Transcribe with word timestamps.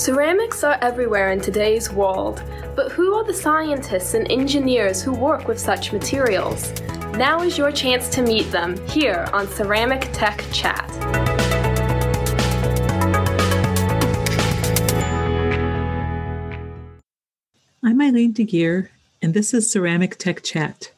Ceramics 0.00 0.64
are 0.64 0.78
everywhere 0.80 1.30
in 1.30 1.42
today's 1.42 1.92
world, 1.92 2.42
but 2.74 2.90
who 2.90 3.12
are 3.16 3.22
the 3.22 3.34
scientists 3.34 4.14
and 4.14 4.32
engineers 4.32 5.02
who 5.02 5.12
work 5.12 5.46
with 5.46 5.60
such 5.60 5.92
materials? 5.92 6.72
Now 7.18 7.42
is 7.42 7.58
your 7.58 7.70
chance 7.70 8.08
to 8.14 8.22
meet 8.22 8.50
them 8.50 8.78
here 8.88 9.28
on 9.34 9.46
Ceramic 9.46 10.08
Tech 10.14 10.42
Chat. 10.52 10.90
I'm 17.84 18.00
Eileen 18.00 18.32
De 18.32 18.44
Guire, 18.44 18.88
and 19.20 19.34
this 19.34 19.52
is 19.52 19.70
Ceramic 19.70 20.16
Tech 20.16 20.42
Chat. 20.42 20.92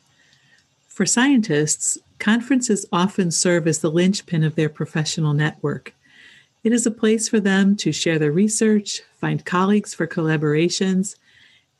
For 0.86 1.06
scientists, 1.06 1.98
conferences 2.20 2.86
often 2.92 3.32
serve 3.32 3.66
as 3.66 3.80
the 3.80 3.90
linchpin 3.90 4.44
of 4.44 4.54
their 4.54 4.68
professional 4.68 5.34
network. 5.34 5.92
It 6.64 6.72
is 6.72 6.86
a 6.86 6.92
place 6.92 7.28
for 7.28 7.40
them 7.40 7.74
to 7.76 7.90
share 7.90 8.18
their 8.18 8.30
research, 8.30 9.02
find 9.20 9.44
colleagues 9.44 9.94
for 9.94 10.06
collaborations, 10.06 11.16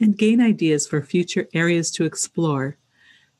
and 0.01 0.19
gain 0.19 0.41
ideas 0.41 0.89
for 0.89 1.01
future 1.03 1.49
areas 1.55 1.91
to 1.93 2.05
explore. 2.05 2.77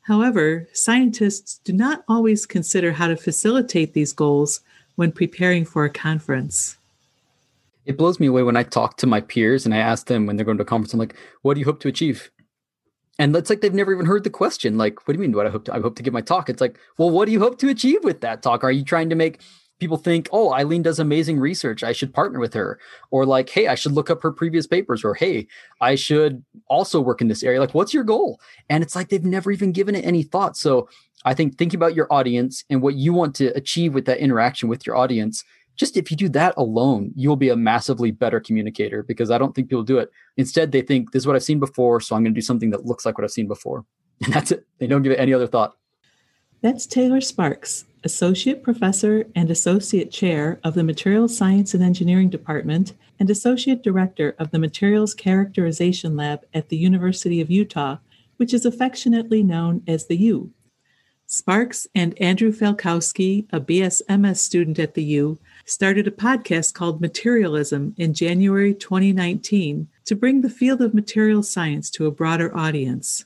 However, 0.03 0.67
scientists 0.73 1.59
do 1.63 1.73
not 1.73 2.03
always 2.07 2.45
consider 2.45 2.93
how 2.93 3.07
to 3.07 3.17
facilitate 3.17 3.93
these 3.93 4.13
goals 4.13 4.61
when 4.95 5.11
preparing 5.11 5.65
for 5.65 5.83
a 5.83 5.89
conference. 5.89 6.77
It 7.85 7.97
blows 7.97 8.19
me 8.19 8.27
away 8.27 8.43
when 8.43 8.55
I 8.55 8.63
talk 8.63 8.95
to 8.97 9.07
my 9.07 9.19
peers 9.19 9.65
and 9.65 9.73
I 9.73 9.79
ask 9.79 10.07
them 10.07 10.25
when 10.25 10.37
they're 10.37 10.45
going 10.45 10.57
to 10.57 10.63
a 10.63 10.65
conference, 10.65 10.93
I'm 10.93 10.99
like, 10.99 11.15
what 11.41 11.55
do 11.55 11.59
you 11.59 11.65
hope 11.65 11.81
to 11.81 11.89
achieve? 11.89 12.31
And 13.19 13.35
it's 13.35 13.49
like 13.49 13.61
they've 13.61 13.73
never 13.73 13.93
even 13.93 14.05
heard 14.05 14.23
the 14.23 14.29
question. 14.29 14.77
Like, 14.77 15.05
what 15.07 15.13
do 15.13 15.21
you 15.21 15.27
mean? 15.27 15.35
What 15.35 15.45
I 15.45 15.49
hope 15.49 15.65
to 15.65 15.73
I 15.73 15.79
hope 15.79 15.95
to 15.97 16.03
give 16.03 16.13
my 16.13 16.21
talk? 16.21 16.49
It's 16.49 16.61
like, 16.61 16.79
well, 16.97 17.09
what 17.09 17.25
do 17.25 17.31
you 17.31 17.39
hope 17.39 17.59
to 17.59 17.69
achieve 17.69 18.03
with 18.03 18.21
that 18.21 18.41
talk? 18.41 18.63
Are 18.63 18.71
you 18.71 18.83
trying 18.83 19.09
to 19.09 19.15
make 19.15 19.41
people 19.79 19.97
think, 19.97 20.29
oh, 20.31 20.53
Eileen 20.53 20.81
does 20.81 20.99
amazing 20.99 21.39
research. 21.39 21.83
I 21.83 21.91
should 21.91 22.13
partner 22.13 22.39
with 22.39 22.53
her. 22.53 22.79
Or 23.11 23.25
like, 23.25 23.49
hey, 23.49 23.67
I 23.67 23.75
should 23.75 23.91
look 23.91 24.09
up 24.09 24.21
her 24.23 24.31
previous 24.31 24.67
papers. 24.67 25.03
Or 25.03 25.13
hey, 25.13 25.47
I 25.81 25.95
should 25.95 26.43
also 26.67 27.01
work 27.01 27.21
in 27.21 27.27
this 27.27 27.43
area. 27.43 27.59
Like, 27.59 27.73
what's 27.73 27.93
your 27.93 28.03
goal? 28.03 28.39
And 28.69 28.83
it's 28.83 28.95
like 28.95 29.09
they've 29.09 29.23
never 29.23 29.51
even 29.51 29.71
given 29.71 29.95
it 29.95 30.05
any 30.05 30.23
thought. 30.23 30.55
So 30.55 30.87
I 31.25 31.33
think 31.33 31.57
thinking 31.57 31.77
about 31.77 31.95
your 31.95 32.11
audience 32.11 32.63
and 32.69 32.81
what 32.81 32.95
you 32.95 33.13
want 33.13 33.35
to 33.35 33.47
achieve 33.57 33.93
with 33.93 34.05
that 34.05 34.19
interaction 34.19 34.69
with 34.69 34.85
your 34.85 34.95
audience. 34.95 35.43
Just 35.75 35.97
if 35.97 36.11
you 36.11 36.17
do 36.17 36.29
that 36.29 36.53
alone, 36.55 37.11
you'll 37.15 37.35
be 37.35 37.49
a 37.49 37.55
massively 37.55 38.11
better 38.11 38.39
communicator 38.39 39.01
because 39.01 39.31
I 39.31 39.39
don't 39.39 39.55
think 39.55 39.69
people 39.69 39.83
do 39.83 39.97
it. 39.97 40.11
Instead, 40.37 40.71
they 40.71 40.81
think 40.81 41.11
this 41.11 41.23
is 41.23 41.27
what 41.27 41.35
I've 41.35 41.43
seen 41.43 41.59
before, 41.59 41.99
so 41.99 42.15
I'm 42.15 42.23
going 42.23 42.33
to 42.33 42.37
do 42.37 42.45
something 42.45 42.69
that 42.69 42.85
looks 42.85 43.05
like 43.05 43.17
what 43.17 43.23
I've 43.23 43.31
seen 43.31 43.47
before. 43.47 43.85
And 44.23 44.33
that's 44.33 44.51
it. 44.51 44.65
They 44.77 44.87
don't 44.87 45.01
give 45.01 45.11
it 45.11 45.19
any 45.19 45.33
other 45.33 45.47
thought. 45.47 45.75
That's 46.61 46.85
Taylor 46.85 47.19
Sparks, 47.19 47.83
Associate 48.05 48.61
Professor 48.61 49.25
and 49.35 49.49
Associate 49.49 50.11
Chair 50.11 50.59
of 50.63 50.73
the 50.73 50.83
Materials 50.83 51.37
Science 51.37 51.73
and 51.73 51.81
Engineering 51.81 52.29
Department 52.29 52.93
and 53.19 53.29
Associate 53.29 53.81
Director 53.81 54.35
of 54.37 54.51
the 54.51 54.59
Materials 54.59 55.13
Characterization 55.13 56.17
Lab 56.17 56.41
at 56.53 56.69
the 56.69 56.77
University 56.77 57.39
of 57.39 57.49
Utah, 57.49 57.97
which 58.37 58.53
is 58.53 58.65
affectionately 58.65 59.41
known 59.41 59.83
as 59.87 60.07
the 60.07 60.17
U. 60.17 60.51
Sparks 61.25 61.87
and 61.95 62.19
Andrew 62.21 62.51
Falkowski, 62.51 63.47
a 63.51 63.59
BSMS 63.59 64.37
student 64.37 64.77
at 64.77 64.93
the 64.93 65.03
U, 65.03 65.39
started 65.65 66.05
a 66.05 66.11
podcast 66.11 66.73
called 66.73 67.01
Materialism 67.01 67.95
in 67.97 68.13
January 68.13 68.73
2019 68.73 69.87
to 70.05 70.15
bring 70.15 70.41
the 70.41 70.49
field 70.49 70.81
of 70.81 70.93
materials 70.93 71.49
science 71.49 71.89
to 71.91 72.05
a 72.05 72.11
broader 72.11 72.55
audience. 72.55 73.25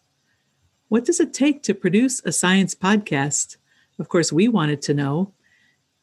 What 0.88 1.03
does 1.03 1.20
it 1.20 1.33
take 1.33 1.64
to 1.64 1.73
produce 1.73 2.22
a 2.23 2.31
science 2.31 2.75
podcast? 2.75 3.58
Of 3.99 4.09
course, 4.09 4.31
we 4.31 4.47
wanted 4.47 4.81
to 4.83 4.93
know. 4.93 5.33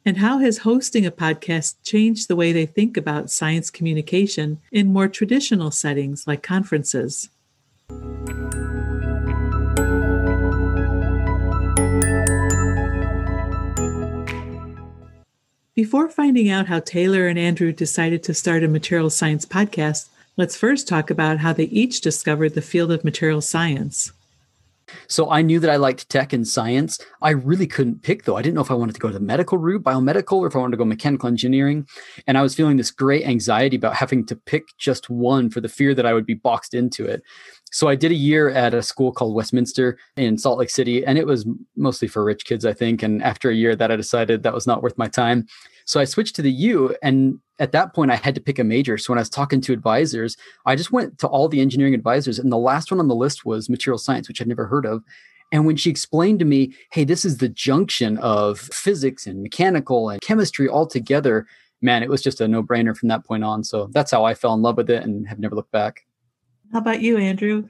And 0.05 0.19
how 0.19 0.39
has 0.39 0.59
hosting 0.59 1.07
a 1.07 1.11
podcast 1.11 1.77
changed 1.83 2.29
the 2.29 2.37
way 2.37 2.53
they 2.53 2.67
think 2.67 2.97
about 2.97 3.31
science 3.31 3.71
communication 3.71 4.61
in 4.71 4.93
more 4.93 5.09
traditional 5.09 5.71
settings 5.71 6.27
like 6.27 6.43
conferences? 6.43 7.31
Before 15.75 16.09
finding 16.09 16.51
out 16.51 16.67
how 16.67 16.81
Taylor 16.81 17.27
and 17.27 17.39
Andrew 17.39 17.73
decided 17.73 18.23
to 18.25 18.35
start 18.35 18.63
a 18.63 18.69
material 18.69 19.11
science 19.11 19.45
podcast, 19.45 20.09
let's 20.37 20.55
first 20.57 20.87
talk 20.87 21.11
about 21.11 21.39
how 21.39 21.53
they 21.53 21.65
each 21.65 22.01
discovered 22.01 22.55
the 22.55 22.63
field 22.63 22.93
of 22.93 23.05
material 23.05 23.41
science. 23.41 24.13
So 25.09 25.31
I 25.31 25.43
knew 25.43 25.61
that 25.61 25.71
I 25.71 25.77
liked 25.77 26.09
tech 26.09 26.33
and 26.33 26.47
science. 26.47 26.99
I 27.23 27.31
really 27.31 27.67
couldn't 27.67 28.03
pick 28.03 28.25
though. 28.25 28.37
I 28.37 28.43
didn't 28.43 28.55
know 28.55 28.61
if 28.61 28.71
I 28.71 28.75
wanted 28.75 28.95
to 28.95 29.01
go 29.01 29.09
to 29.09 29.15
the 29.15 29.21
medical 29.21 29.59
route, 29.59 29.83
biomedical, 29.83 30.39
or 30.39 30.47
if 30.47 30.57
I 30.57 30.59
wanted 30.59 30.73
to 30.73 30.77
go 30.79 30.85
mechanical 30.85 31.29
engineering. 31.29 31.87
And 32.27 32.39
I 32.39 32.43
was 32.43 32.55
feeling 32.55 32.77
this 32.77 32.91
great 32.91 33.27
anxiety 33.27 33.77
about 33.77 33.95
having 33.95 34.27
to 34.27 34.37
pick 34.37 34.65
just 34.79 35.11
one 35.11 35.51
for 35.51 35.61
the 35.61 35.69
fear 35.69 35.95
that 35.95 36.07
I 36.07 36.13
would 36.13 36.27
be 36.27 36.35
boxed 36.35 36.75
into 36.75 37.05
it. 37.05 37.23
So 37.71 37.89
I 37.89 37.97
did 37.97 38.13
a 38.13 38.15
year 38.15 38.51
at 38.51 38.73
a 38.73 38.83
school 38.83 39.11
called 39.11 39.35
Westminster 39.35 39.99
in 40.17 40.39
Salt 40.39 40.61
Lake 40.61 40.71
City, 40.71 41.05
and 41.05 41.19
it 41.19 41.27
was 41.27 41.45
mostly 41.77 42.07
for 42.07 42.23
rich 42.23 42.45
kids, 42.45 42.65
I 42.65 42.73
think. 42.73 43.03
And 43.03 43.21
after 43.21 43.51
a 43.51 43.55
year 43.55 43.75
that 43.75 43.91
I 43.91 43.97
decided 43.97 44.45
that 44.45 44.55
was 44.55 44.67
not 44.67 44.81
worth 44.81 44.97
my 44.97 45.09
time. 45.09 45.47
So 45.85 46.01
I 46.01 46.05
switched 46.05 46.35
to 46.37 46.43
the 46.43 46.51
U 46.51 46.97
and 47.03 47.39
at 47.59 47.73
that 47.73 47.95
point 47.95 48.11
I 48.11 48.17
had 48.17 48.35
to 48.35 48.41
pick 48.41 48.59
a 48.59 48.65
major. 48.65 48.99
So 48.99 49.13
when 49.13 49.19
I 49.19 49.23
was 49.23 49.31
talking 49.31 49.61
to 49.63 49.73
advisors, 49.73 50.37
I 50.67 50.77
just 50.77 50.93
went 50.93 51.19
to 51.19 51.29
all 51.29 51.49
the 51.49 51.61
engineering 51.61 51.95
advisors 51.95 52.39
and 52.39 52.51
the 52.51 52.59
last 52.59 52.91
one 52.91 53.01
on 53.01 53.09
the 53.09 53.15
list 53.15 53.45
was 53.45 53.69
material 53.69 53.99
science, 53.99 54.29
which 54.29 54.41
I'd 54.41 54.49
never 54.49 54.67
heard 54.67 54.87
of. 54.87 55.03
And 55.53 55.67
when 55.67 55.77
she 55.77 55.91
explained 55.91 56.39
to 56.41 56.45
me, 56.45 56.75
hey, 56.91 57.05
this 57.05 57.25
is 57.25 57.39
the 57.39 57.49
junction 57.49 58.19
of 58.19 58.59
physics 58.59 59.27
and 59.27 59.43
mechanical 59.43 60.09
and 60.09 60.21
chemistry 60.21 60.69
all 60.69 60.87
together, 60.87 61.47
man, 61.81 62.03
it 62.03 62.09
was 62.09 62.23
just 62.23 62.41
a 62.41 62.49
no 62.49 62.63
brainer 62.63 62.97
from 62.97 63.09
that 63.11 63.25
point 63.25 63.45
on. 63.45 63.63
So 63.63 63.89
that's 63.93 64.11
how 64.11 64.25
I 64.25 64.35
fell 64.35 64.55
in 64.55 64.63
love 64.63 64.77
with 64.77 64.91
it 64.91 65.03
and 65.03 65.29
have 65.29 65.39
never 65.39 65.55
looked 65.55 65.71
back. 65.71 66.07
How 66.73 66.79
about 66.79 67.03
you, 67.03 67.19
Andrew? 67.19 67.69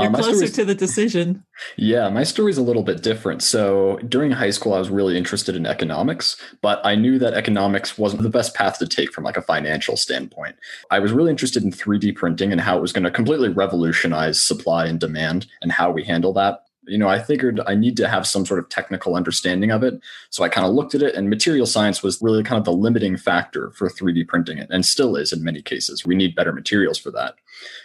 You're 0.00 0.08
um, 0.08 0.14
closer 0.14 0.48
to 0.48 0.64
the 0.64 0.74
decision. 0.74 1.44
Yeah, 1.76 2.08
my 2.08 2.24
story 2.24 2.50
is 2.50 2.58
a 2.58 2.62
little 2.62 2.82
bit 2.82 3.02
different. 3.02 3.42
So 3.42 3.98
during 4.08 4.30
high 4.30 4.50
school, 4.50 4.74
I 4.74 4.78
was 4.78 4.90
really 4.90 5.16
interested 5.16 5.56
in 5.56 5.66
economics, 5.66 6.36
but 6.62 6.80
I 6.84 6.94
knew 6.94 7.18
that 7.18 7.34
economics 7.34 7.98
wasn't 7.98 8.22
the 8.22 8.30
best 8.30 8.54
path 8.54 8.78
to 8.78 8.86
take 8.86 9.12
from 9.12 9.24
like 9.24 9.36
a 9.36 9.42
financial 9.42 9.96
standpoint. 9.96 10.56
I 10.90 10.98
was 10.98 11.12
really 11.12 11.30
interested 11.30 11.62
in 11.62 11.70
3D 11.70 12.16
printing 12.16 12.52
and 12.52 12.60
how 12.60 12.78
it 12.78 12.80
was 12.80 12.92
going 12.92 13.04
to 13.04 13.10
completely 13.10 13.48
revolutionize 13.48 14.40
supply 14.40 14.86
and 14.86 14.98
demand 14.98 15.46
and 15.62 15.72
how 15.72 15.90
we 15.90 16.04
handle 16.04 16.32
that 16.34 16.64
you 16.86 16.98
know, 16.98 17.08
I 17.08 17.20
figured 17.20 17.60
I 17.66 17.74
need 17.74 17.96
to 17.98 18.08
have 18.08 18.26
some 18.26 18.46
sort 18.46 18.58
of 18.58 18.68
technical 18.68 19.14
understanding 19.14 19.70
of 19.70 19.82
it. 19.82 20.00
So 20.30 20.44
I 20.44 20.48
kind 20.48 20.66
of 20.66 20.72
looked 20.72 20.94
at 20.94 21.02
it, 21.02 21.14
and 21.14 21.28
material 21.28 21.66
science 21.66 22.02
was 22.02 22.20
really 22.22 22.42
kind 22.42 22.58
of 22.58 22.64
the 22.64 22.72
limiting 22.72 23.16
factor 23.16 23.70
for 23.72 23.88
3D 23.88 24.26
printing 24.26 24.58
it, 24.58 24.68
and 24.70 24.84
still 24.84 25.16
is 25.16 25.32
in 25.32 25.44
many 25.44 25.62
cases. 25.62 26.04
We 26.06 26.14
need 26.14 26.34
better 26.34 26.52
materials 26.52 26.98
for 26.98 27.10
that. 27.12 27.34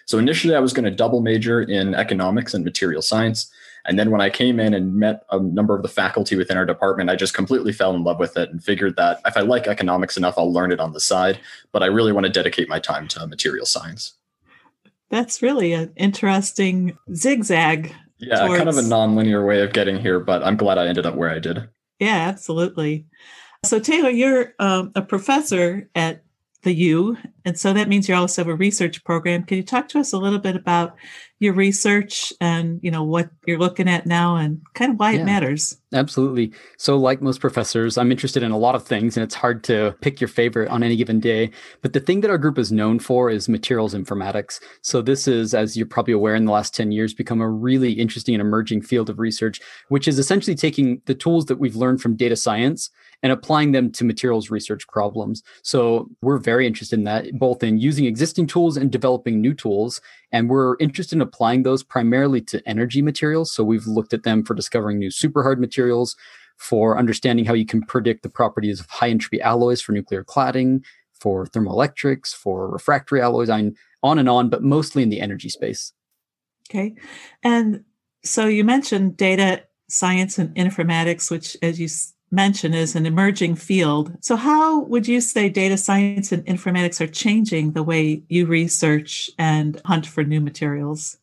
So 0.06 0.18
initially, 0.18 0.56
I 0.56 0.60
was 0.60 0.74
going 0.74 0.86
to 0.86 0.92
double 0.92 1.22
major 1.22 1.62
in 1.62 1.94
economics 1.94 2.54
and 2.54 2.64
material 2.64 3.02
science. 3.02 3.52
And 3.88 4.00
then 4.00 4.10
when 4.10 4.22
I 4.22 4.32
came 4.32 4.60
in 4.60 4.74
and 4.74 4.96
met 4.96 5.26
a 5.30 5.40
number 5.40 5.76
of 5.76 5.84
the 5.84 5.90
faculty 5.90 6.36
within 6.36 6.58
our 6.58 6.66
department, 6.66 7.10
I 7.10 7.16
just 7.16 7.36
completely 7.36 7.72
fell 7.72 7.94
in 7.94 8.04
love 8.04 8.20
with 8.20 8.36
it 8.36 8.50
and 8.50 8.64
figured 8.64 8.96
that 8.96 9.22
if 9.26 9.38
I 9.38 9.42
like 9.42 9.68
economics 9.68 10.18
enough, 10.18 10.36
I'll 10.38 10.52
learn 10.52 10.72
it 10.72 10.80
on 10.80 10.94
the 10.94 11.00
side. 11.00 11.40
But 11.72 11.84
I 11.84 11.88
really 11.88 12.12
want 12.12 12.26
to 12.26 12.32
dedicate 12.32 12.68
my 12.68 12.80
time 12.80 13.08
to 13.10 13.28
material 13.28 13.66
science. 13.68 14.14
That's 15.10 15.44
really 15.44 15.74
an 15.74 15.94
interesting 15.96 16.98
zigzag 17.14 17.94
yeah, 18.18 18.46
towards... 18.46 18.58
kind 18.58 18.70
of 18.70 18.78
a 18.78 18.82
non-linear 18.82 19.46
way 19.46 19.62
of 19.62 19.74
getting 19.74 20.00
here, 20.00 20.20
but 20.20 20.44
I'm 20.44 20.58
glad 20.58 20.78
I 20.78 20.88
ended 20.88 21.06
up 21.06 21.16
where 21.16 21.30
I 21.30 21.40
did. 21.40 21.70
Yeah, 22.00 22.28
absolutely. 22.28 23.06
So 23.64 23.80
Taylor, 23.80 24.10
you're 24.10 24.54
um, 24.60 24.92
a 24.96 25.02
professor 25.02 25.90
at 25.96 26.24
the 26.64 26.74
U, 26.74 27.18
and 27.44 27.58
so 27.58 27.74
that 27.74 27.88
means 27.88 28.10
you 28.10 28.16
also 28.16 28.44
have 28.44 28.50
a 28.50 28.56
research 28.56 29.04
program. 29.04 29.44
Can 29.44 29.58
you 29.58 29.64
talk 29.64 29.88
to 29.90 30.00
us 30.00 30.14
a 30.14 30.18
little 30.18 30.40
bit 30.40 30.56
about 30.56 30.96
your 31.40 31.54
research 31.54 32.32
and 32.40 32.80
you 32.82 32.90
know 32.90 33.04
what 33.04 33.30
you're 33.46 33.60
looking 33.60 33.90
at 33.90 34.06
now 34.06 34.36
and 34.38 34.62
kind 34.74 34.92
of 34.92 35.00
why 35.00 35.12
yeah, 35.12 35.22
it 35.22 35.26
matters? 35.26 35.78
Absolutely. 35.94 36.52
So, 36.78 36.98
like 36.98 37.22
most 37.22 37.40
professors, 37.40 37.98
I'm 37.98 38.12
interested 38.12 38.44
in 38.44 38.52
a 38.52 38.58
lot 38.58 38.76
of 38.76 38.86
things, 38.86 39.16
and 39.16 39.24
it's 39.24 39.36
hard 39.36 39.64
to 39.66 39.96
pick 40.02 40.20
your 40.20 40.28
favorite 40.28 40.70
on 40.70 40.84
any 40.84 40.96
given 40.96 41.20
day. 41.20 41.52
But 41.82 41.94
the 41.94 42.00
thing 42.00 42.22
that 42.22 42.32
our 42.32 42.38
group 42.38 42.58
is 42.58 42.72
known 42.72 43.00
for 43.00 43.30
is 43.30 43.48
materials 43.48 43.94
informatics. 43.94 44.60
So, 44.82 45.02
this 45.02 45.28
is, 45.28 45.54
as 45.54 45.78
you're 45.78 45.86
probably 45.86 46.14
aware, 46.14 46.36
in 46.36 46.46
the 46.46 46.52
last 46.52 46.76
10 46.76 46.92
years, 46.92 47.14
become 47.14 47.42
a 47.42 47.50
really 47.50 47.94
interesting 47.94 48.36
and 48.36 48.42
emerging 48.42 48.82
field 48.82 49.10
of 49.10 49.20
research, 49.20 49.62
which 49.90 50.08
is 50.08 50.20
essentially 50.20 50.56
taking 50.56 51.02
the 51.06 51.16
tools 51.16 51.46
that 51.46 51.60
we've 51.60 51.76
learned 51.76 52.02
from 52.02 52.16
data 52.16 52.36
science 52.36 52.90
and 53.24 53.32
applying 53.32 53.72
them 53.72 53.92
to 53.92 54.04
materials 54.04 54.52
research 54.52 54.88
problems. 54.88 55.42
So 55.64 56.10
we're 56.22 56.38
very 56.38 56.68
interested 56.68 57.00
in 57.00 57.06
that, 57.06 57.26
both 57.40 57.64
in 57.64 57.80
using 57.80 58.06
existing 58.06 58.48
tools 58.48 58.78
and 58.78 58.92
developing 58.92 59.42
new 59.42 59.54
tools. 59.54 60.02
And 60.32 60.50
we're 60.50 60.76
interested 60.80 61.16
in 61.16 61.22
applying 61.26 61.64
those 61.64 61.84
primarily 61.84 62.42
to 62.42 62.62
energy 62.68 63.02
materials. 63.02 63.52
So 63.52 63.64
we've 63.64 63.88
looked 63.88 64.14
at 64.14 64.24
them 64.24 64.44
for 64.44 64.54
discovering 64.54 65.00
new 65.00 65.12
super 65.12 65.44
hard 65.44 65.60
materials, 65.60 66.16
for 66.58 66.98
understanding 66.98 67.46
how 67.46 67.54
you 67.54 67.66
can 67.66 67.82
predict 67.82 68.24
the 68.24 68.30
properties 68.30 68.80
of 68.80 68.86
high 68.86 69.10
entropy 69.10 69.42
alloys 69.42 69.82
for 69.82 69.92
nuclear 69.92 70.24
cladding, 70.24 70.84
for 71.12 71.46
thermoelectrics, 71.46 72.34
for 72.34 72.70
refractory 72.70 73.22
alloys, 73.22 73.50
on, 73.50 73.76
on 74.04 74.20
and 74.20 74.30
on, 74.30 74.50
but 74.50 74.64
mostly 74.64 75.04
in 75.04 75.10
the 75.10 75.20
energy 75.20 75.50
space. 75.50 75.92
Okay. 76.70 76.96
And 77.44 77.84
so 78.24 78.48
you 78.48 78.64
mentioned 78.64 79.18
data 79.18 79.66
science 79.90 80.38
and 80.40 80.56
informatics, 80.56 81.30
which, 81.30 81.58
as 81.62 81.80
you 81.80 81.88
mention 82.36 82.74
is 82.74 82.96
an 82.96 83.06
emerging 83.06 83.56
field. 83.56 84.12
So, 84.22 84.36
how 84.36 84.82
would 84.82 85.08
you 85.08 85.22
say 85.22 85.50
data 85.50 85.78
science 85.78 86.32
and 86.32 86.46
informatics 86.46 87.02
are 87.02 87.08
changing 87.08 87.72
the 87.72 87.84
way 87.84 88.22
you 88.28 88.46
research 88.46 89.32
and 89.40 89.82
hunt 89.86 90.06
for 90.06 90.24
new 90.24 90.42
materials? 90.42 91.18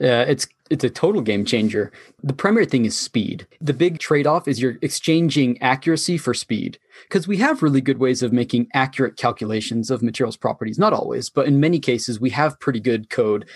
Yeah, 0.00 0.22
it's 0.22 0.48
it's 0.70 0.84
a 0.84 0.90
total 0.90 1.20
game 1.20 1.44
changer. 1.44 1.90
The 2.22 2.32
primary 2.32 2.64
thing 2.64 2.84
is 2.84 2.96
speed. 2.96 3.46
The 3.60 3.74
big 3.74 3.98
trade 3.98 4.26
off 4.26 4.46
is 4.46 4.62
you're 4.62 4.78
exchanging 4.82 5.60
accuracy 5.60 6.16
for 6.16 6.32
speed 6.32 6.78
because 7.08 7.26
we 7.26 7.38
have 7.38 7.62
really 7.62 7.80
good 7.80 7.98
ways 7.98 8.22
of 8.22 8.32
making 8.32 8.68
accurate 8.72 9.16
calculations 9.16 9.90
of 9.90 10.02
materials 10.02 10.36
properties. 10.36 10.78
Not 10.78 10.92
always, 10.92 11.28
but 11.28 11.46
in 11.46 11.58
many 11.58 11.80
cases, 11.80 12.20
we 12.20 12.30
have 12.30 12.60
pretty 12.60 12.78
good 12.78 13.10
code. 13.10 13.48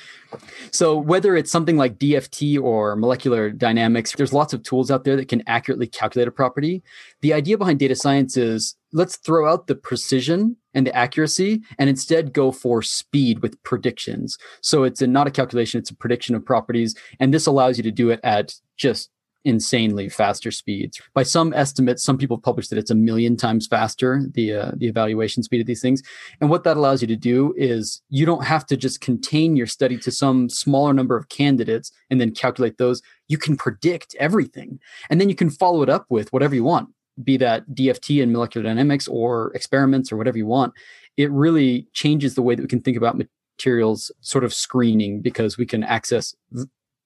So, 0.72 0.96
whether 0.96 1.36
it's 1.36 1.52
something 1.52 1.76
like 1.76 1.98
DFT 1.98 2.60
or 2.60 2.96
molecular 2.96 3.50
dynamics, 3.50 4.12
there's 4.16 4.32
lots 4.32 4.52
of 4.52 4.64
tools 4.64 4.90
out 4.90 5.04
there 5.04 5.16
that 5.16 5.28
can 5.28 5.42
accurately 5.46 5.86
calculate 5.86 6.26
a 6.26 6.32
property. 6.32 6.82
The 7.20 7.32
idea 7.32 7.56
behind 7.56 7.78
data 7.78 7.94
science 7.94 8.36
is 8.36 8.74
let's 8.92 9.16
throw 9.16 9.50
out 9.50 9.66
the 9.66 9.74
precision 9.74 10.56
and 10.72 10.86
the 10.86 10.96
accuracy 10.96 11.62
and 11.78 11.88
instead 11.88 12.32
go 12.32 12.50
for 12.52 12.82
speed 12.82 13.40
with 13.40 13.60
predictions. 13.62 14.38
So 14.60 14.84
it's 14.84 15.02
a, 15.02 15.06
not 15.06 15.26
a 15.26 15.30
calculation, 15.30 15.78
it's 15.78 15.90
a 15.90 15.96
prediction 15.96 16.34
of 16.34 16.44
properties. 16.44 16.94
And 17.20 17.32
this 17.32 17.46
allows 17.46 17.76
you 17.76 17.82
to 17.84 17.90
do 17.90 18.10
it 18.10 18.20
at 18.22 18.54
just 18.76 19.10
insanely 19.44 20.08
faster 20.08 20.50
speeds. 20.50 21.00
By 21.12 21.22
some 21.22 21.52
estimates, 21.52 22.02
some 22.02 22.16
people 22.16 22.38
publish 22.38 22.68
that 22.68 22.78
it's 22.78 22.90
a 22.90 22.94
million 22.94 23.36
times 23.36 23.66
faster, 23.66 24.22
the, 24.32 24.54
uh, 24.54 24.72
the 24.76 24.86
evaluation 24.86 25.42
speed 25.42 25.60
of 25.60 25.66
these 25.66 25.82
things. 25.82 26.02
And 26.40 26.48
what 26.48 26.64
that 26.64 26.78
allows 26.78 27.02
you 27.02 27.08
to 27.08 27.16
do 27.16 27.54
is 27.56 28.00
you 28.08 28.24
don't 28.24 28.44
have 28.44 28.64
to 28.66 28.76
just 28.76 29.02
contain 29.02 29.54
your 29.54 29.66
study 29.66 29.98
to 29.98 30.10
some 30.10 30.48
smaller 30.48 30.94
number 30.94 31.16
of 31.16 31.28
candidates 31.28 31.92
and 32.10 32.20
then 32.20 32.32
calculate 32.32 32.78
those. 32.78 33.02
You 33.28 33.36
can 33.36 33.56
predict 33.56 34.14
everything. 34.18 34.80
And 35.10 35.20
then 35.20 35.28
you 35.28 35.34
can 35.34 35.50
follow 35.50 35.82
it 35.82 35.90
up 35.90 36.06
with 36.08 36.32
whatever 36.32 36.54
you 36.54 36.64
want 36.64 36.88
be 37.22 37.36
that 37.36 37.68
DFT 37.70 38.22
and 38.22 38.32
molecular 38.32 38.66
dynamics 38.66 39.06
or 39.06 39.52
experiments 39.54 40.10
or 40.10 40.16
whatever 40.16 40.36
you 40.36 40.46
want, 40.46 40.72
it 41.16 41.30
really 41.30 41.86
changes 41.92 42.34
the 42.34 42.42
way 42.42 42.54
that 42.54 42.62
we 42.62 42.68
can 42.68 42.80
think 42.80 42.96
about 42.96 43.16
materials 43.56 44.10
sort 44.20 44.42
of 44.42 44.52
screening 44.52 45.20
because 45.20 45.56
we 45.56 45.66
can 45.66 45.84
access 45.84 46.34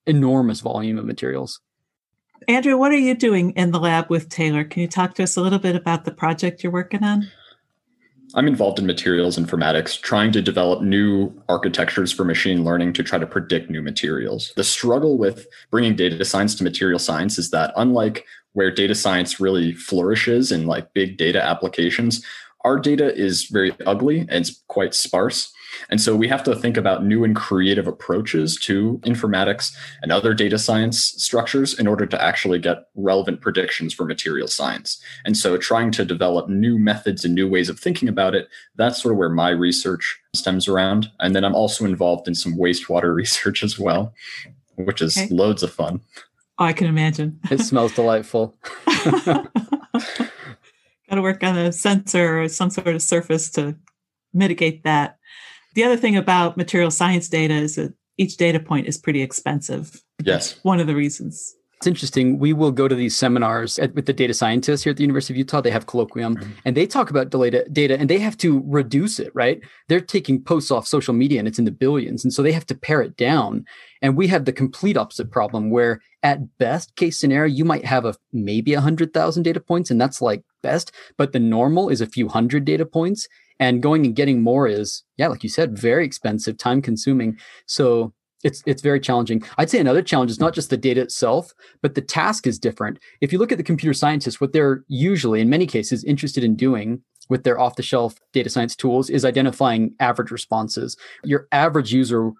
enormous 0.09 0.61
volume 0.61 0.99
of 0.99 1.05
materials. 1.05 1.61
Andrew, 2.47 2.77
what 2.77 2.93
are 2.93 2.99
you 2.99 3.15
doing 3.15 3.51
in 3.51 3.73
the 3.73 3.81
lab 3.81 4.09
with 4.09 4.29
Taylor? 4.29 4.65
Can 4.65 4.83
you 4.83 4.89
talk 4.89 5.15
to 5.15 5.23
us 5.23 5.37
a 5.37 5.43
little 5.43 5.59
bit 5.59 5.77
about 5.77 6.05
the 6.05 6.13
project 6.13 6.63
you're 6.63 6.73
working 6.73 7.05
on? 7.05 7.29
I'm 8.35 8.47
involved 8.47 8.79
in 8.79 8.87
materials 8.87 9.39
informatics, 9.39 10.01
trying 10.01 10.33
to 10.33 10.43
develop 10.43 10.83
new 10.83 11.33
architectures 11.49 12.13
for 12.13 12.25
machine 12.25 12.63
learning 12.63 12.93
to 12.95 13.03
try 13.03 13.19
to 13.19 13.27
predict 13.27 13.71
new 13.71 13.83
materials. 13.83 14.53
The 14.55 14.65
struggle 14.65 15.17
with 15.17 15.47
bringing 15.71 15.97
data 15.97 16.23
science 16.25 16.55
to 16.57 16.65
material 16.65 16.99
science 16.99 17.39
is 17.39 17.51
that, 17.51 17.73
unlike 17.77 18.27
where 18.53 18.71
data 18.71 18.95
science 18.95 19.41
really 19.41 19.73
flourishes 19.73 20.53
in 20.53 20.67
like 20.67 20.93
big 20.93 21.17
data 21.17 21.43
applications, 21.43 22.25
our 22.65 22.79
data 22.79 23.15
is 23.15 23.45
very 23.45 23.73
ugly 23.87 24.21
and 24.21 24.31
it's 24.31 24.63
quite 24.69 24.95
sparse. 24.95 25.53
And 25.91 26.01
so 26.01 26.15
we 26.17 26.29
have 26.29 26.43
to 26.45 26.55
think 26.55 26.77
about 26.77 27.05
new 27.05 27.25
and 27.25 27.35
creative 27.35 27.87
approaches 27.87 28.57
to 28.63 28.99
informatics 29.05 29.75
and 30.03 30.13
other 30.13 30.35
data 30.35 30.59
science 30.59 30.99
structures 31.17 31.79
in 31.79 31.87
order 31.87 32.07
to 32.07 32.23
actually 32.23 32.59
get 32.59 32.89
relevant 32.95 33.41
predictions 33.41 33.95
for 33.95 34.05
material 34.05 34.49
science. 34.49 35.01
And 35.25 35.37
so 35.37 35.57
trying 35.57 35.91
to 35.93 36.05
develop 36.05 36.49
new 36.49 36.79
methods 36.79 37.25
and 37.25 37.35
new 37.35 37.49
ways 37.49 37.69
of 37.69 37.79
thinking 37.79 38.09
about 38.09 38.35
it, 38.35 38.49
that's 38.77 39.03
sort 39.03 39.13
of 39.13 39.19
where 39.19 39.29
my 39.29 39.51
research 39.51 40.19
stems 40.35 40.69
around. 40.69 41.11
And 41.21 41.35
then 41.35 41.45
I'm 41.45 41.55
also 41.55 41.85
involved 41.85 42.29
in 42.29 42.35
some 42.35 42.57
wastewater 42.57 43.15
research 43.15 43.63
as 43.63 43.79
well, 43.79 44.15
which 44.77 45.03
is 45.03 45.17
okay. 45.17 45.29
loads 45.35 45.63
of 45.63 45.73
fun. 45.73 46.01
I 46.59 46.73
can 46.73 46.89
imagine. 46.89 47.39
It 47.51 47.61
smells 47.61 47.95
delightful. 47.95 48.57
Got 51.09 51.15
to 51.15 51.23
work 51.23 51.43
on 51.43 51.57
a 51.57 51.73
sensor 51.73 52.43
or 52.43 52.49
some 52.49 52.69
sort 52.69 52.89
of 52.89 53.01
surface 53.01 53.49
to 53.53 53.77
mitigate 54.35 54.83
that. 54.85 55.18
The 55.75 55.85
other 55.85 55.97
thing 55.97 56.17
about 56.17 56.57
material 56.57 56.91
science 56.91 57.29
data 57.29 57.55
is 57.55 57.77
that 57.77 57.95
each 58.17 58.37
data 58.37 58.61
point 58.61 58.87
is 58.87 58.99
pretty 58.99 59.23
expensive. 59.23 60.03
Yes. 60.23 60.53
That's 60.53 60.65
one 60.65 60.81
of 60.81 60.87
the 60.87 60.95
reasons. 60.95 61.55
It's 61.79 61.87
interesting. 61.87 62.41
We 62.41 62.53
will 62.53 62.73
go 62.73 62.89
to 62.89 62.95
these 62.97 63.17
seminars 63.17 63.79
at, 63.79 63.95
with 63.95 64.07
the 64.07 64.13
data 64.13 64.35
scientists 64.35 64.83
here 64.83 64.91
at 64.91 64.97
the 64.97 65.05
University 65.05 65.35
of 65.35 65.39
Utah. 65.39 65.61
They 65.61 65.71
have 65.71 65.87
colloquium 65.87 66.35
mm-hmm. 66.35 66.51
and 66.65 66.77
they 66.77 66.89
talk 66.89 67.09
about 67.09 67.31
data, 67.31 67.65
data 67.71 67.97
and 67.97 68.11
they 68.11 68.19
have 68.19 68.37
to 68.39 68.65
reduce 68.67 69.21
it, 69.21 69.31
right? 69.33 69.61
They're 69.87 70.01
taking 70.01 70.43
posts 70.43 70.73
off 70.73 70.89
social 70.89 71.15
media 71.15 71.39
and 71.39 71.47
it's 71.47 71.61
in 71.61 71.67
the 71.67 71.71
billions. 71.71 72.25
And 72.25 72.33
so 72.33 72.43
they 72.43 72.51
have 72.51 72.67
to 72.67 72.75
pare 72.75 73.01
it 73.01 73.17
down. 73.17 73.65
And 74.03 74.17
we 74.17 74.27
have 74.27 74.45
the 74.45 74.53
complete 74.53 74.97
opposite 74.97 75.31
problem 75.31 75.71
where 75.71 76.01
at 76.25 76.59
best 76.59 76.97
case 76.97 77.21
scenario, 77.21 77.55
you 77.55 77.65
might 77.65 77.85
have 77.85 78.05
a 78.05 78.17
maybe 78.33 78.75
a 78.75 78.81
hundred 78.81 79.15
thousand 79.15 79.45
data 79.45 79.61
points 79.61 79.89
and 79.89 80.01
that's 80.01 80.21
like 80.21 80.43
best, 80.65 80.91
but 81.17 81.33
the 81.33 81.39
normal 81.39 81.91
is 81.91 82.01
a 82.01 82.07
few 82.07 82.27
hundred 82.27 82.65
data 82.65 82.87
points 82.87 83.29
and 83.61 83.83
going 83.83 84.07
and 84.07 84.15
getting 84.15 84.43
more 84.43 84.67
is, 84.69 85.03
yeah, 85.17 85.29
like 85.29 85.43
you 85.43 85.49
said, 85.49 85.79
very 85.79 86.05
expensive, 86.05 86.57
time 86.59 86.81
consuming. 86.83 87.39
So 87.67 88.13
it's 88.45 88.63
it's 88.67 88.83
very 88.83 89.01
challenging. 89.01 89.43
I'd 89.57 89.71
say 89.71 89.81
another 89.81 90.03
challenge 90.03 90.31
is 90.31 90.39
not 90.39 90.55
just 90.55 90.71
the 90.71 90.77
data 90.77 91.01
itself, 91.01 91.53
but 91.83 91.95
the 91.95 92.01
task 92.01 92.47
is 92.47 92.59
different. 92.59 92.99
If 93.21 93.33
you 93.33 93.39
look 93.39 93.51
at 93.51 93.59
the 93.59 93.65
computer 93.65 93.95
scientists, 93.95 94.41
what 94.41 94.53
they're 94.53 94.85
usually, 94.87 95.41
in 95.41 95.51
many 95.51 95.67
cases, 95.67 96.05
interested 96.05 96.45
in 96.45 96.55
doing 96.55 97.03
with 97.29 97.45
their 97.45 97.59
off-the-shelf 97.59 98.15
data 98.33 98.49
science 98.49 98.75
tools 98.75 99.11
is 99.11 99.25
identifying 99.25 99.95
average 100.01 100.31
responses. 100.31 100.97
Your 101.25 101.47
average 101.53 101.93
user 101.93 102.31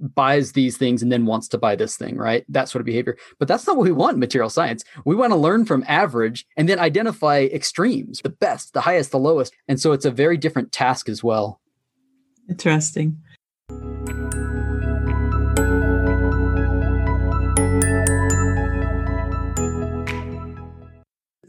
buys 0.00 0.52
these 0.52 0.76
things 0.76 1.02
and 1.02 1.10
then 1.10 1.26
wants 1.26 1.48
to 1.48 1.58
buy 1.58 1.76
this 1.76 1.96
thing, 1.96 2.16
right? 2.16 2.44
That 2.48 2.68
sort 2.68 2.80
of 2.80 2.86
behavior. 2.86 3.16
But 3.38 3.48
that's 3.48 3.66
not 3.66 3.76
what 3.76 3.84
we 3.84 3.92
want 3.92 4.14
in 4.14 4.20
material 4.20 4.50
science. 4.50 4.84
We 5.04 5.14
want 5.14 5.32
to 5.32 5.36
learn 5.36 5.64
from 5.64 5.84
average 5.86 6.46
and 6.56 6.68
then 6.68 6.78
identify 6.78 7.40
extremes, 7.40 8.20
the 8.20 8.30
best, 8.30 8.72
the 8.74 8.80
highest, 8.80 9.10
the 9.12 9.18
lowest. 9.18 9.54
And 9.68 9.80
so 9.80 9.92
it's 9.92 10.04
a 10.04 10.10
very 10.10 10.36
different 10.36 10.72
task 10.72 11.08
as 11.08 11.22
well. 11.22 11.60
Interesting. 12.48 13.18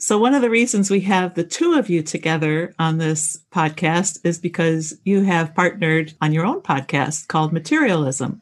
So, 0.06 0.20
one 0.20 0.36
of 0.36 0.44
the 0.44 0.52
reasons 0.52 0.92
we 0.92 1.00
have 1.02 1.34
the 1.34 1.44
two 1.44 1.74
of 1.74 1.90
you 1.90 2.04
together 2.04 2.76
on 2.78 3.00
this 3.00 3.40
podcast 3.52 4.20
is 4.24 4.38
because 4.38 4.94
you 5.04 5.24
have 5.24 5.56
partnered 5.56 6.14
on 6.22 6.32
your 6.32 6.46
own 6.46 6.62
podcast 6.62 7.28
called 7.28 7.52
Materialism. 7.52 8.40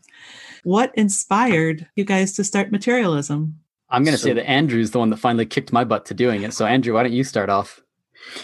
What 0.65 0.93
inspired 0.95 1.87
you 1.95 2.03
guys 2.03 2.33
to 2.33 2.43
start 2.43 2.73
Materialism? 2.73 3.57
I'm 3.89 4.03
going 4.03 4.11
to 4.11 4.17
so, 4.17 4.25
say 4.25 4.33
that 4.33 4.49
Andrew's 4.49 4.91
the 4.91 4.99
one 4.99 5.09
that 5.11 5.19
finally 5.19 5.45
kicked 5.45 5.71
my 5.71 5.85
butt 5.85 6.05
to 6.07 6.13
doing 6.13 6.43
it. 6.43 6.53
So, 6.53 6.65
Andrew, 6.65 6.95
why 6.95 7.03
don't 7.03 7.13
you 7.13 7.23
start 7.23 7.49
off? 7.49 7.79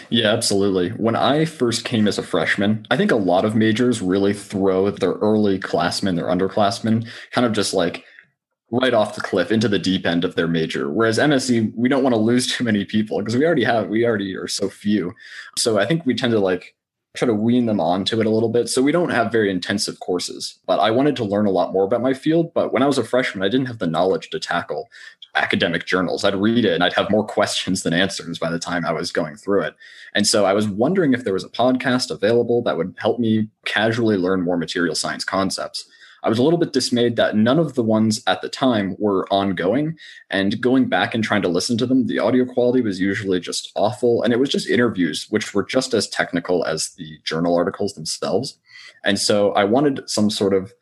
Yeah, 0.08 0.32
absolutely. 0.32 0.88
When 0.92 1.14
I 1.14 1.44
first 1.44 1.84
came 1.84 2.08
as 2.08 2.16
a 2.16 2.22
freshman, 2.22 2.86
I 2.90 2.96
think 2.96 3.10
a 3.10 3.16
lot 3.16 3.44
of 3.44 3.54
majors 3.54 4.00
really 4.00 4.32
throw 4.32 4.90
their 4.90 5.12
early 5.12 5.58
classmen, 5.58 6.14
their 6.14 6.28
underclassmen, 6.28 7.06
kind 7.32 7.46
of 7.46 7.52
just 7.52 7.74
like 7.74 8.02
right 8.70 8.94
off 8.94 9.14
the 9.14 9.20
cliff 9.20 9.50
into 9.50 9.68
the 9.68 9.78
deep 9.78 10.06
end 10.06 10.24
of 10.24 10.36
their 10.36 10.46
major. 10.46 10.90
Whereas 10.90 11.18
MSE, 11.18 11.72
we 11.74 11.88
don't 11.88 12.02
want 12.02 12.14
to 12.14 12.20
lose 12.20 12.46
too 12.46 12.64
many 12.64 12.84
people 12.84 13.18
because 13.18 13.36
we 13.36 13.44
already 13.44 13.64
have, 13.64 13.88
we 13.88 14.06
already 14.06 14.36
are 14.36 14.48
so 14.48 14.68
few. 14.68 15.12
So 15.58 15.78
I 15.78 15.86
think 15.86 16.06
we 16.06 16.14
tend 16.14 16.32
to 16.32 16.38
like 16.38 16.74
try 17.16 17.26
to 17.26 17.34
wean 17.34 17.66
them 17.66 17.80
onto 17.80 18.20
it 18.20 18.26
a 18.26 18.30
little 18.30 18.48
bit. 18.48 18.68
So 18.68 18.82
we 18.82 18.92
don't 18.92 19.10
have 19.10 19.32
very 19.32 19.50
intensive 19.50 19.98
courses. 19.98 20.58
But 20.66 20.78
I 20.78 20.92
wanted 20.92 21.16
to 21.16 21.24
learn 21.24 21.46
a 21.46 21.50
lot 21.50 21.72
more 21.72 21.84
about 21.84 22.02
my 22.02 22.14
field. 22.14 22.54
But 22.54 22.72
when 22.72 22.82
I 22.82 22.86
was 22.86 22.98
a 22.98 23.04
freshman, 23.04 23.42
I 23.42 23.48
didn't 23.48 23.66
have 23.66 23.80
the 23.80 23.88
knowledge 23.88 24.30
to 24.30 24.38
tackle 24.38 24.88
academic 25.34 25.86
journals. 25.86 26.24
I'd 26.24 26.34
read 26.34 26.64
it 26.64 26.74
and 26.74 26.84
I'd 26.84 26.92
have 26.92 27.10
more 27.10 27.26
questions 27.26 27.82
than 27.82 27.92
answers 27.92 28.38
by 28.38 28.50
the 28.50 28.58
time 28.58 28.84
I 28.84 28.92
was 28.92 29.10
going 29.10 29.36
through 29.36 29.62
it. 29.62 29.74
And 30.14 30.26
so 30.26 30.44
I 30.44 30.52
was 30.52 30.68
wondering 30.68 31.12
if 31.12 31.24
there 31.24 31.32
was 31.32 31.44
a 31.44 31.48
podcast 31.48 32.10
available 32.10 32.62
that 32.62 32.76
would 32.76 32.94
help 32.98 33.18
me 33.18 33.48
casually 33.64 34.16
learn 34.16 34.42
more 34.42 34.56
material 34.56 34.94
science 34.94 35.24
concepts. 35.24 35.88
I 36.22 36.28
was 36.28 36.38
a 36.38 36.42
little 36.42 36.58
bit 36.58 36.72
dismayed 36.72 37.16
that 37.16 37.36
none 37.36 37.58
of 37.58 37.74
the 37.74 37.82
ones 37.82 38.22
at 38.26 38.42
the 38.42 38.48
time 38.48 38.96
were 38.98 39.26
ongoing. 39.30 39.96
And 40.28 40.60
going 40.60 40.88
back 40.88 41.14
and 41.14 41.24
trying 41.24 41.42
to 41.42 41.48
listen 41.48 41.78
to 41.78 41.86
them, 41.86 42.06
the 42.06 42.18
audio 42.18 42.44
quality 42.44 42.80
was 42.80 43.00
usually 43.00 43.40
just 43.40 43.72
awful. 43.74 44.22
And 44.22 44.32
it 44.32 44.38
was 44.38 44.48
just 44.48 44.68
interviews, 44.68 45.26
which 45.30 45.54
were 45.54 45.64
just 45.64 45.94
as 45.94 46.08
technical 46.08 46.64
as 46.64 46.90
the 46.96 47.18
journal 47.24 47.54
articles 47.54 47.94
themselves. 47.94 48.58
And 49.04 49.18
so 49.18 49.52
I 49.52 49.64
wanted 49.64 50.08
some 50.08 50.30
sort 50.30 50.54
of 50.54 50.72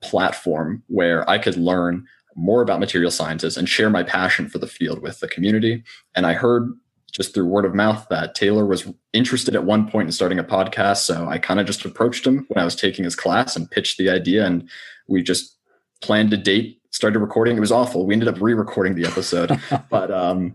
platform 0.00 0.82
where 0.86 1.28
I 1.28 1.38
could 1.38 1.56
learn 1.56 2.06
more 2.36 2.62
about 2.62 2.80
material 2.80 3.10
sciences 3.10 3.56
and 3.56 3.68
share 3.68 3.90
my 3.90 4.04
passion 4.04 4.48
for 4.48 4.58
the 4.58 4.66
field 4.66 5.02
with 5.02 5.20
the 5.20 5.28
community. 5.28 5.82
And 6.14 6.24
I 6.24 6.34
heard 6.34 6.72
just 7.12 7.34
through 7.34 7.46
word 7.46 7.64
of 7.64 7.74
mouth 7.74 8.06
that 8.10 8.34
Taylor 8.34 8.66
was 8.66 8.86
interested 9.12 9.54
at 9.54 9.64
one 9.64 9.90
point 9.90 10.06
in 10.06 10.12
starting 10.12 10.38
a 10.38 10.44
podcast. 10.44 10.98
So 10.98 11.26
I 11.26 11.38
kind 11.38 11.58
of 11.58 11.66
just 11.66 11.84
approached 11.84 12.26
him 12.26 12.44
when 12.48 12.60
I 12.60 12.64
was 12.64 12.76
taking 12.76 13.04
his 13.04 13.16
class 13.16 13.56
and 13.56 13.70
pitched 13.70 13.98
the 13.98 14.10
idea. 14.10 14.44
And 14.44 14.68
we 15.08 15.22
just 15.22 15.56
planned 16.00 16.32
a 16.32 16.36
date, 16.36 16.80
started 16.90 17.18
recording. 17.18 17.56
It 17.56 17.60
was 17.60 17.72
awful. 17.72 18.06
We 18.06 18.14
ended 18.14 18.28
up 18.28 18.40
re 18.40 18.54
recording 18.54 18.94
the 18.94 19.06
episode, 19.06 19.58
but 19.90 20.10
um, 20.10 20.54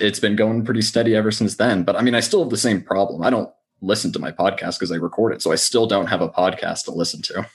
it's 0.00 0.20
been 0.20 0.36
going 0.36 0.64
pretty 0.64 0.82
steady 0.82 1.14
ever 1.14 1.30
since 1.30 1.56
then. 1.56 1.82
But 1.82 1.96
I 1.96 2.02
mean, 2.02 2.14
I 2.14 2.20
still 2.20 2.40
have 2.40 2.50
the 2.50 2.56
same 2.56 2.82
problem. 2.82 3.22
I 3.22 3.30
don't 3.30 3.50
listen 3.80 4.12
to 4.12 4.18
my 4.18 4.32
podcast 4.32 4.78
because 4.78 4.92
I 4.92 4.96
record 4.96 5.32
it. 5.32 5.42
So 5.42 5.52
I 5.52 5.56
still 5.56 5.86
don't 5.86 6.06
have 6.06 6.20
a 6.20 6.28
podcast 6.28 6.84
to 6.84 6.90
listen 6.90 7.22
to. 7.22 7.46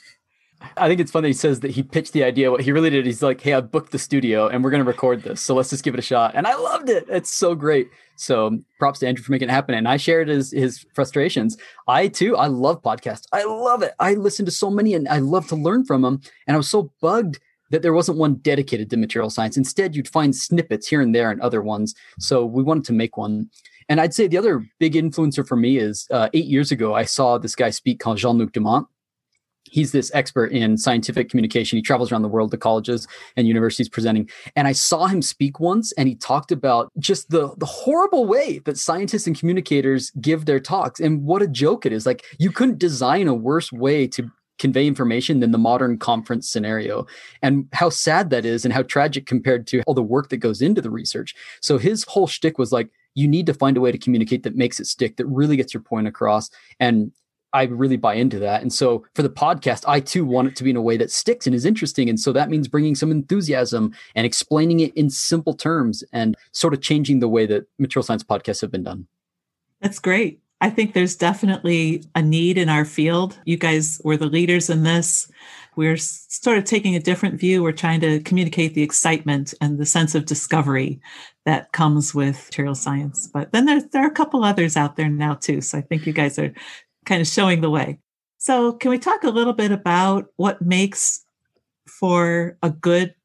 I 0.77 0.87
think 0.87 1.01
it's 1.01 1.11
funny 1.11 1.29
he 1.29 1.33
says 1.33 1.59
that 1.59 1.71
he 1.71 1.83
pitched 1.83 2.13
the 2.13 2.23
idea. 2.23 2.49
What 2.49 2.61
he 2.61 2.71
really 2.71 2.89
did, 2.89 3.05
he's 3.05 3.21
like, 3.21 3.41
"Hey, 3.41 3.53
I 3.53 3.61
booked 3.61 3.91
the 3.91 3.99
studio 3.99 4.47
and 4.47 4.63
we're 4.63 4.69
going 4.69 4.83
to 4.83 4.87
record 4.87 5.23
this, 5.23 5.41
so 5.41 5.55
let's 5.55 5.69
just 5.69 5.83
give 5.83 5.93
it 5.93 5.99
a 5.99 6.03
shot." 6.03 6.33
And 6.35 6.47
I 6.47 6.55
loved 6.55 6.89
it. 6.89 7.05
It's 7.09 7.33
so 7.33 7.55
great. 7.55 7.89
So 8.15 8.59
props 8.79 8.99
to 8.99 9.07
Andrew 9.07 9.23
for 9.23 9.31
making 9.31 9.49
it 9.49 9.51
happen. 9.51 9.75
And 9.75 9.87
I 9.87 9.97
shared 9.97 10.27
his 10.27 10.51
his 10.51 10.85
frustrations. 10.93 11.57
I 11.87 12.07
too, 12.07 12.37
I 12.37 12.47
love 12.47 12.81
podcasts. 12.81 13.25
I 13.31 13.43
love 13.43 13.81
it. 13.83 13.93
I 13.99 14.13
listen 14.13 14.45
to 14.45 14.51
so 14.51 14.69
many, 14.69 14.93
and 14.93 15.07
I 15.07 15.19
love 15.19 15.47
to 15.47 15.55
learn 15.55 15.85
from 15.85 16.01
them. 16.01 16.21
And 16.47 16.55
I 16.55 16.57
was 16.57 16.69
so 16.69 16.91
bugged 17.01 17.39
that 17.71 17.81
there 17.81 17.93
wasn't 17.93 18.19
one 18.19 18.35
dedicated 18.35 18.89
to 18.91 18.97
material 18.97 19.31
science. 19.31 19.57
Instead, 19.57 19.95
you'd 19.95 20.07
find 20.07 20.35
snippets 20.35 20.87
here 20.87 21.01
and 21.01 21.13
there 21.15 21.31
and 21.31 21.41
other 21.41 21.61
ones. 21.61 21.95
So 22.19 22.45
we 22.45 22.61
wanted 22.61 22.85
to 22.85 22.93
make 22.93 23.17
one. 23.17 23.49
And 23.89 23.99
I'd 23.99 24.13
say 24.13 24.27
the 24.27 24.37
other 24.37 24.65
big 24.79 24.93
influencer 24.93 25.45
for 25.45 25.55
me 25.55 25.77
is 25.77 26.07
uh, 26.11 26.29
eight 26.33 26.45
years 26.45 26.71
ago, 26.71 26.93
I 26.93 27.03
saw 27.03 27.37
this 27.37 27.55
guy 27.55 27.71
speak 27.71 27.99
called 27.99 28.17
Jean 28.17 28.37
Luc 28.37 28.53
Doumont 28.53 28.85
he's 29.73 29.91
this 29.91 30.11
expert 30.13 30.51
in 30.51 30.77
scientific 30.77 31.29
communication. 31.29 31.77
He 31.77 31.81
travels 31.81 32.11
around 32.11 32.21
the 32.21 32.27
world 32.27 32.51
to 32.51 32.57
colleges 32.57 33.07
and 33.35 33.47
universities 33.47 33.89
presenting. 33.89 34.29
And 34.55 34.67
I 34.67 34.71
saw 34.71 35.07
him 35.07 35.23
speak 35.23 35.59
once 35.59 35.91
and 35.93 36.07
he 36.07 36.13
talked 36.13 36.51
about 36.51 36.91
just 36.99 37.31
the, 37.31 37.55
the 37.57 37.65
horrible 37.65 38.25
way 38.25 38.59
that 38.65 38.77
scientists 38.77 39.25
and 39.25 39.37
communicators 39.37 40.11
give 40.21 40.45
their 40.45 40.59
talks 40.59 40.99
and 40.99 41.23
what 41.23 41.41
a 41.41 41.47
joke 41.47 41.87
it 41.87 41.91
is. 41.91 42.05
Like 42.05 42.23
you 42.37 42.51
couldn't 42.51 42.77
design 42.77 43.27
a 43.27 43.33
worse 43.33 43.71
way 43.71 44.05
to 44.09 44.29
convey 44.59 44.85
information 44.85 45.39
than 45.39 45.49
the 45.49 45.57
modern 45.57 45.97
conference 45.97 46.47
scenario 46.47 47.07
and 47.41 47.67
how 47.73 47.89
sad 47.89 48.29
that 48.29 48.45
is 48.45 48.65
and 48.65 48.73
how 48.75 48.83
tragic 48.83 49.25
compared 49.25 49.65
to 49.65 49.81
all 49.87 49.95
the 49.95 50.03
work 50.03 50.29
that 50.29 50.37
goes 50.37 50.61
into 50.61 50.81
the 50.81 50.91
research. 50.91 51.33
So 51.61 51.79
his 51.79 52.03
whole 52.03 52.27
shtick 52.27 52.59
was 52.59 52.71
like, 52.71 52.89
you 53.15 53.27
need 53.27 53.47
to 53.47 53.55
find 53.55 53.75
a 53.75 53.81
way 53.81 53.91
to 53.91 53.97
communicate 53.97 54.43
that 54.43 54.55
makes 54.55 54.79
it 54.79 54.85
stick, 54.85 55.17
that 55.17 55.25
really 55.25 55.57
gets 55.57 55.73
your 55.73 55.81
point 55.81 56.07
across. 56.07 56.51
And 56.79 57.11
I 57.53 57.63
really 57.63 57.97
buy 57.97 58.15
into 58.15 58.39
that. 58.39 58.61
And 58.61 58.73
so 58.73 59.05
for 59.13 59.21
the 59.21 59.29
podcast, 59.29 59.83
I 59.87 59.99
too 59.99 60.25
want 60.25 60.47
it 60.47 60.55
to 60.57 60.63
be 60.63 60.71
in 60.71 60.75
a 60.75 60.81
way 60.81 60.97
that 60.97 61.11
sticks 61.11 61.45
and 61.45 61.55
is 61.55 61.65
interesting. 61.65 62.09
And 62.09 62.19
so 62.19 62.33
that 62.33 62.49
means 62.49 62.67
bringing 62.67 62.95
some 62.95 63.11
enthusiasm 63.11 63.93
and 64.15 64.25
explaining 64.25 64.79
it 64.79 64.93
in 64.95 65.09
simple 65.09 65.53
terms 65.53 66.03
and 66.11 66.35
sort 66.51 66.73
of 66.73 66.81
changing 66.81 67.19
the 67.19 67.29
way 67.29 67.45
that 67.45 67.67
material 67.77 68.03
science 68.03 68.23
podcasts 68.23 68.61
have 68.61 68.71
been 68.71 68.83
done. 68.83 69.07
That's 69.81 69.99
great. 69.99 70.39
I 70.61 70.69
think 70.69 70.93
there's 70.93 71.17
definitely 71.17 72.05
a 72.15 72.21
need 72.21 72.57
in 72.57 72.69
our 72.69 72.85
field. 72.85 73.37
You 73.43 73.57
guys 73.57 73.99
were 74.05 74.15
the 74.15 74.27
leaders 74.27 74.69
in 74.69 74.83
this. 74.83 75.29
We're 75.75 75.97
sort 75.97 76.57
of 76.57 76.63
taking 76.63 76.95
a 76.95 77.01
different 77.01 77.37
view. 77.37 77.61
We're 77.61 77.73
trying 77.73 77.99
to 77.99 78.21
communicate 78.21 78.73
the 78.73 78.81
excitement 78.81 79.53
and 79.59 79.77
the 79.77 79.85
sense 79.85 80.15
of 80.15 80.25
discovery 80.25 81.01
that 81.45 81.73
comes 81.73 82.15
with 82.15 82.45
material 82.45 82.75
science. 82.75 83.27
But 83.27 83.51
then 83.51 83.65
there, 83.65 83.81
there 83.81 84.03
are 84.03 84.07
a 84.07 84.11
couple 84.11 84.45
others 84.45 84.77
out 84.77 84.95
there 84.95 85.09
now 85.09 85.33
too. 85.33 85.59
So 85.59 85.79
I 85.79 85.81
think 85.81 86.07
you 86.07 86.13
guys 86.13 86.39
are 86.39 86.53
kind 87.05 87.21
of 87.21 87.27
showing 87.27 87.61
the 87.61 87.69
way. 87.69 87.99
So, 88.37 88.73
can 88.73 88.91
we 88.91 88.99
talk 88.99 89.23
a 89.23 89.29
little 89.29 89.53
bit 89.53 89.71
about 89.71 90.25
what 90.35 90.61
makes 90.61 91.23
for 91.87 92.57
a 92.61 92.69
good 92.69 93.15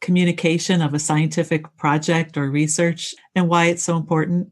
communication 0.00 0.80
of 0.80 0.94
a 0.94 0.98
scientific 0.98 1.64
project 1.76 2.36
or 2.36 2.50
research 2.50 3.14
and 3.34 3.48
why 3.48 3.66
it's 3.66 3.82
so 3.82 3.96
important? 3.96 4.50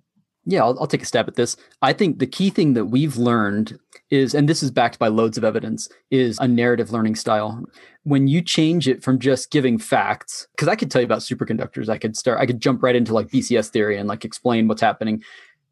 Yeah, 0.48 0.62
I'll, 0.62 0.78
I'll, 0.78 0.86
take 0.86 1.02
a 1.02 1.06
stab 1.06 1.26
at 1.26 1.34
this. 1.34 1.56
I 1.82 1.92
think 1.92 2.20
the 2.20 2.26
key 2.26 2.50
thing 2.50 2.74
that 2.74 2.86
we've 2.86 3.16
learned 3.16 3.78
is, 4.10 4.32
and 4.32 4.48
this 4.48 4.62
is 4.62 4.70
backed 4.70 4.96
by 4.96 5.08
loads 5.08 5.36
of 5.36 5.42
evidence, 5.42 5.88
is 6.12 6.38
a 6.38 6.46
narrative 6.46 6.92
learning 6.92 7.16
style. 7.16 7.64
When 8.04 8.28
you 8.28 8.42
change 8.42 8.86
it 8.86 9.02
from 9.02 9.18
just 9.18 9.50
giving 9.50 9.76
facts, 9.76 10.46
because 10.52 10.68
I 10.68 10.76
could 10.76 10.88
tell 10.88 11.00
you 11.00 11.06
about 11.06 11.20
superconductors, 11.20 11.88
I 11.88 11.98
could 11.98 12.16
start, 12.16 12.38
I 12.38 12.46
could 12.46 12.60
jump 12.60 12.80
right 12.84 12.94
into 12.94 13.12
like 13.12 13.26
BCS 13.26 13.70
theory 13.70 13.98
and 13.98 14.08
like 14.08 14.24
explain 14.24 14.68
what's 14.68 14.80
happening 14.80 15.22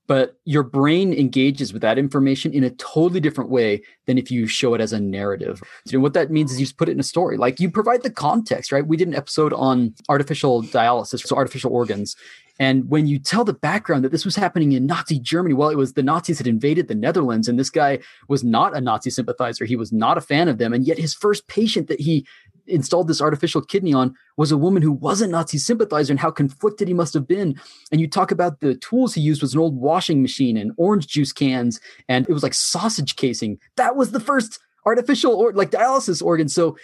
but 0.07 0.37
your 0.45 0.63
brain 0.63 1.13
engages 1.13 1.73
with 1.73 1.83
that 1.83 1.99
information 1.99 2.53
in 2.53 2.65
a 2.65 2.71
totally 2.71 3.21
different 3.21 3.51
way 3.51 3.83
than 4.07 4.19
if 4.19 4.31
you 4.31 4.47
show 4.47 4.75
it 4.75 4.81
as 4.81 4.93
a 4.93 5.01
narrative. 5.01 5.63
So 5.87 5.99
what 5.99 6.13
that 6.15 6.31
means 6.31 6.53
is 6.53 6.61
you 6.61 6.67
just 6.67 6.77
put 6.77 6.89
it 6.89 6.93
in 6.93 7.01
a 7.01 7.05
story. 7.05 7.37
Like 7.37 7.59
you 7.61 7.71
provide 7.71 8.03
the 8.03 8.11
context, 8.11 8.71
right? 8.71 8.87
We 8.87 8.97
did 8.97 9.09
an 9.09 9.15
episode 9.15 9.53
on 9.55 9.95
artificial 10.09 10.63
dialysis, 10.63 11.27
so 11.27 11.37
artificial 11.37 11.73
organs. 11.73 12.17
And 12.61 12.89
when 12.89 13.07
you 13.07 13.19
tell 13.19 13.45
the 13.45 13.53
background 13.53 14.05
that 14.05 14.13
this 14.13 14.25
was 14.25 14.37
happening 14.37 14.73
in 14.73 14.87
Nazi 14.87 15.19
Germany, 15.19 15.55
well, 15.55 15.71
it 15.71 15.77
was 15.77 15.95
the 15.95 16.03
Nazis 16.03 16.39
had 16.39 16.47
invaded 16.47 16.87
the 16.87 16.95
Netherlands, 16.95 17.49
and 17.49 17.59
this 17.59 17.71
guy 17.71 17.99
was 18.29 18.45
not 18.45 18.77
a 18.77 18.81
Nazi 18.81 19.11
sympathizer. 19.11 19.65
He 19.65 19.75
was 19.75 19.93
not 19.93 20.19
a 20.19 20.21
fan 20.21 20.49
of 20.49 20.59
them. 20.59 20.73
And 20.73 20.87
yet 20.87 20.99
his 20.99 21.15
first 21.15 21.49
patient 21.49 21.89
that 21.89 22.01
he 22.01 22.27
installed 22.67 23.09
this 23.09 23.21
artificial 23.21 23.61
kidney 23.61 23.93
on 23.93 24.15
was 24.37 24.53
a 24.53 24.57
woman 24.57 24.83
who 24.83 24.93
was 24.93 25.21
a 25.21 25.27
Nazi 25.27 25.59
sympathizer 25.59 26.13
and 26.13 26.21
how 26.21 26.31
conflicted 26.31 26.89
he 26.89 26.95
must 26.95 27.15
have 27.15 27.27
been. 27.27 27.59
And 27.93 28.01
you 28.01 28.09
talk 28.09 28.31
about 28.31 28.61
the 28.61 28.75
tools 28.77 29.15
he 29.15 29.21
used 29.21 29.43
was 29.43 29.55
an 29.55 29.61
old 29.61 29.77
washing 29.77 30.23
machine 30.23 30.57
and 30.57 30.73
orange 30.77 31.07
juice 31.07 31.33
cans, 31.33 31.81
and 32.09 32.29
it 32.29 32.33
was 32.33 32.43
like 32.43 32.55
sausage 32.55 33.17
casing. 33.17 33.59
That 33.77 33.97
was 33.97 34.11
the 34.11 34.21
first 34.21 34.59
artificial 34.87 35.33
or 35.33 35.53
like 35.53 35.71
dialysis 35.71 36.23
organ. 36.23 36.49
So 36.49 36.77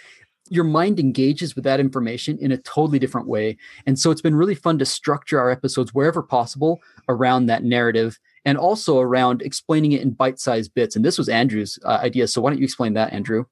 your 0.49 0.63
mind 0.65 0.99
engages 0.99 1.55
with 1.55 1.63
that 1.63 1.79
information 1.79 2.37
in 2.39 2.51
a 2.51 2.57
totally 2.57 2.99
different 2.99 3.27
way. 3.27 3.57
And 3.85 3.97
so 3.97 4.11
it's 4.11 4.21
been 4.21 4.35
really 4.35 4.55
fun 4.55 4.79
to 4.79 4.85
structure 4.85 5.39
our 5.39 5.49
episodes 5.49 5.93
wherever 5.93 6.21
possible 6.21 6.81
around 7.07 7.45
that 7.45 7.63
narrative 7.63 8.19
and 8.43 8.57
also 8.57 8.99
around 8.99 9.41
explaining 9.43 9.93
it 9.93 10.01
in 10.01 10.11
bite-sized 10.11 10.73
bits. 10.73 10.95
And 10.95 11.05
this 11.05 11.17
was 11.17 11.29
Andrew's 11.29 11.79
uh, 11.85 11.99
idea. 12.01 12.27
So 12.27 12.41
why 12.41 12.49
don't 12.49 12.59
you 12.59 12.65
explain 12.65 12.95
that, 12.95 13.13
Andrew? 13.13 13.45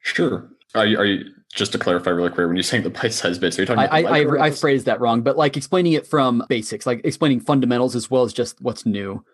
Sure. 0.00 0.48
Are 0.74 0.86
you, 0.86 0.98
are 0.98 1.04
you 1.04 1.24
just 1.56 1.72
to 1.72 1.78
clarify 1.78 2.10
really 2.10 2.28
quick 2.28 2.46
when 2.46 2.54
you're 2.54 2.62
saying 2.62 2.84
the 2.84 2.90
bite-sized 2.90 3.40
bits? 3.40 3.58
Are 3.58 3.62
you 3.62 3.66
talking? 3.66 3.82
I 3.82 4.02
I, 4.02 4.20
I, 4.20 4.44
I 4.46 4.50
phrased 4.52 4.86
that 4.86 5.00
wrong, 5.00 5.22
but 5.22 5.36
like 5.36 5.56
explaining 5.56 5.94
it 5.94 6.06
from 6.06 6.44
basics, 6.48 6.86
like 6.86 7.00
explaining 7.02 7.40
fundamentals 7.40 7.96
as 7.96 8.08
well 8.10 8.22
as 8.22 8.32
just 8.32 8.60
what's 8.60 8.86
new. 8.86 9.24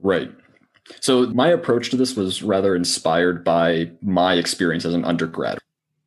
Right. 0.00 0.32
So 1.00 1.26
my 1.26 1.48
approach 1.48 1.90
to 1.90 1.96
this 1.96 2.16
was 2.16 2.42
rather 2.42 2.74
inspired 2.74 3.44
by 3.44 3.92
my 4.02 4.34
experience 4.34 4.84
as 4.84 4.94
an 4.94 5.04
undergrad. 5.04 5.58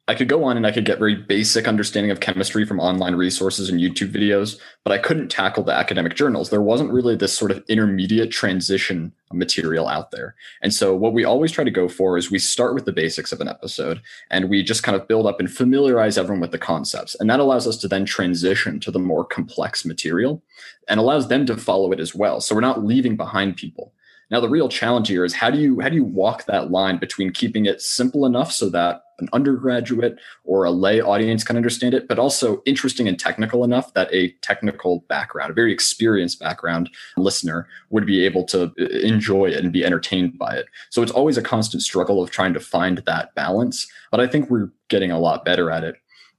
I 0.09 0.15
could 0.15 0.27
go 0.27 0.43
on 0.43 0.57
and 0.57 0.65
I 0.65 0.71
could 0.71 0.85
get 0.85 0.97
very 0.97 1.13
basic 1.13 1.67
understanding 1.67 2.09
of 2.09 2.19
chemistry 2.19 2.65
from 2.65 2.79
online 2.79 3.13
resources 3.13 3.69
and 3.69 3.79
YouTube 3.79 4.11
videos, 4.11 4.59
but 4.83 4.91
I 4.91 4.97
couldn't 4.97 5.29
tackle 5.29 5.63
the 5.63 5.71
academic 5.71 6.15
journals. 6.15 6.49
There 6.49 6.63
wasn't 6.63 6.91
really 6.91 7.15
this 7.15 7.37
sort 7.37 7.51
of 7.51 7.63
intermediate 7.69 8.31
transition 8.31 9.13
material 9.31 9.87
out 9.87 10.09
there. 10.09 10.33
And 10.63 10.73
so 10.73 10.95
what 10.95 11.13
we 11.13 11.25
always 11.25 11.51
try 11.51 11.63
to 11.63 11.69
go 11.69 11.87
for 11.87 12.17
is 12.17 12.31
we 12.31 12.39
start 12.39 12.73
with 12.73 12.85
the 12.85 12.91
basics 12.91 13.31
of 13.31 13.39
an 13.39 13.47
episode 13.47 14.01
and 14.31 14.49
we 14.49 14.63
just 14.63 14.81
kind 14.81 14.99
of 14.99 15.07
build 15.07 15.27
up 15.27 15.39
and 15.39 15.51
familiarize 15.51 16.17
everyone 16.17 16.41
with 16.41 16.53
the 16.53 16.57
concepts. 16.57 17.15
And 17.19 17.29
that 17.29 17.39
allows 17.39 17.67
us 17.67 17.77
to 17.77 17.87
then 17.87 18.05
transition 18.05 18.79
to 18.79 18.89
the 18.89 18.97
more 18.97 19.23
complex 19.23 19.85
material 19.85 20.41
and 20.87 20.99
allows 20.99 21.27
them 21.27 21.45
to 21.45 21.55
follow 21.55 21.91
it 21.91 21.99
as 21.99 22.15
well. 22.15 22.41
So 22.41 22.55
we're 22.55 22.61
not 22.61 22.83
leaving 22.83 23.15
behind 23.15 23.57
people. 23.57 23.93
Now 24.31 24.39
the 24.39 24.49
real 24.49 24.69
challenge 24.69 25.07
here 25.07 25.25
is 25.25 25.33
how 25.33 25.49
do 25.49 25.57
you 25.57 25.79
how 25.79 25.89
do 25.89 25.95
you 25.95 26.03
walk 26.03 26.45
that 26.45 26.71
line 26.71 26.97
between 26.97 27.31
keeping 27.31 27.65
it 27.65 27.81
simple 27.81 28.25
enough 28.25 28.51
so 28.51 28.69
that 28.69 29.01
an 29.19 29.29
undergraduate 29.33 30.17
or 30.43 30.63
a 30.63 30.71
lay 30.71 31.01
audience 31.01 31.43
can 31.43 31.57
understand 31.57 31.93
it, 31.93 32.07
but 32.07 32.19
also 32.19 32.61
interesting 32.65 33.07
and 33.07 33.19
technical 33.19 33.63
enough 33.63 33.93
that 33.93 34.07
a 34.13 34.31
technical 34.41 35.03
background, 35.09 35.51
a 35.51 35.53
very 35.53 35.73
experienced 35.73 36.39
background 36.39 36.89
listener 37.17 37.67
would 37.89 38.05
be 38.05 38.25
able 38.25 38.45
to 38.45 38.71
uh, 38.79 38.85
enjoy 39.03 39.47
it 39.47 39.63
and 39.63 39.73
be 39.73 39.83
entertained 39.83 40.37
by 40.37 40.55
it. 40.55 40.67
So 40.89 41.01
it's 41.01 41.11
always 41.11 41.37
a 41.37 41.41
constant 41.41 41.83
struggle 41.83 42.21
of 42.23 42.31
trying 42.31 42.53
to 42.53 42.59
find 42.59 42.99
that 42.99 43.35
balance, 43.35 43.87
but 44.11 44.19
I 44.19 44.27
think 44.27 44.49
we're 44.49 44.71
getting 44.87 45.11
a 45.11 45.19
lot 45.19 45.43
better 45.43 45.69
at 45.69 45.83
it. 45.83 45.95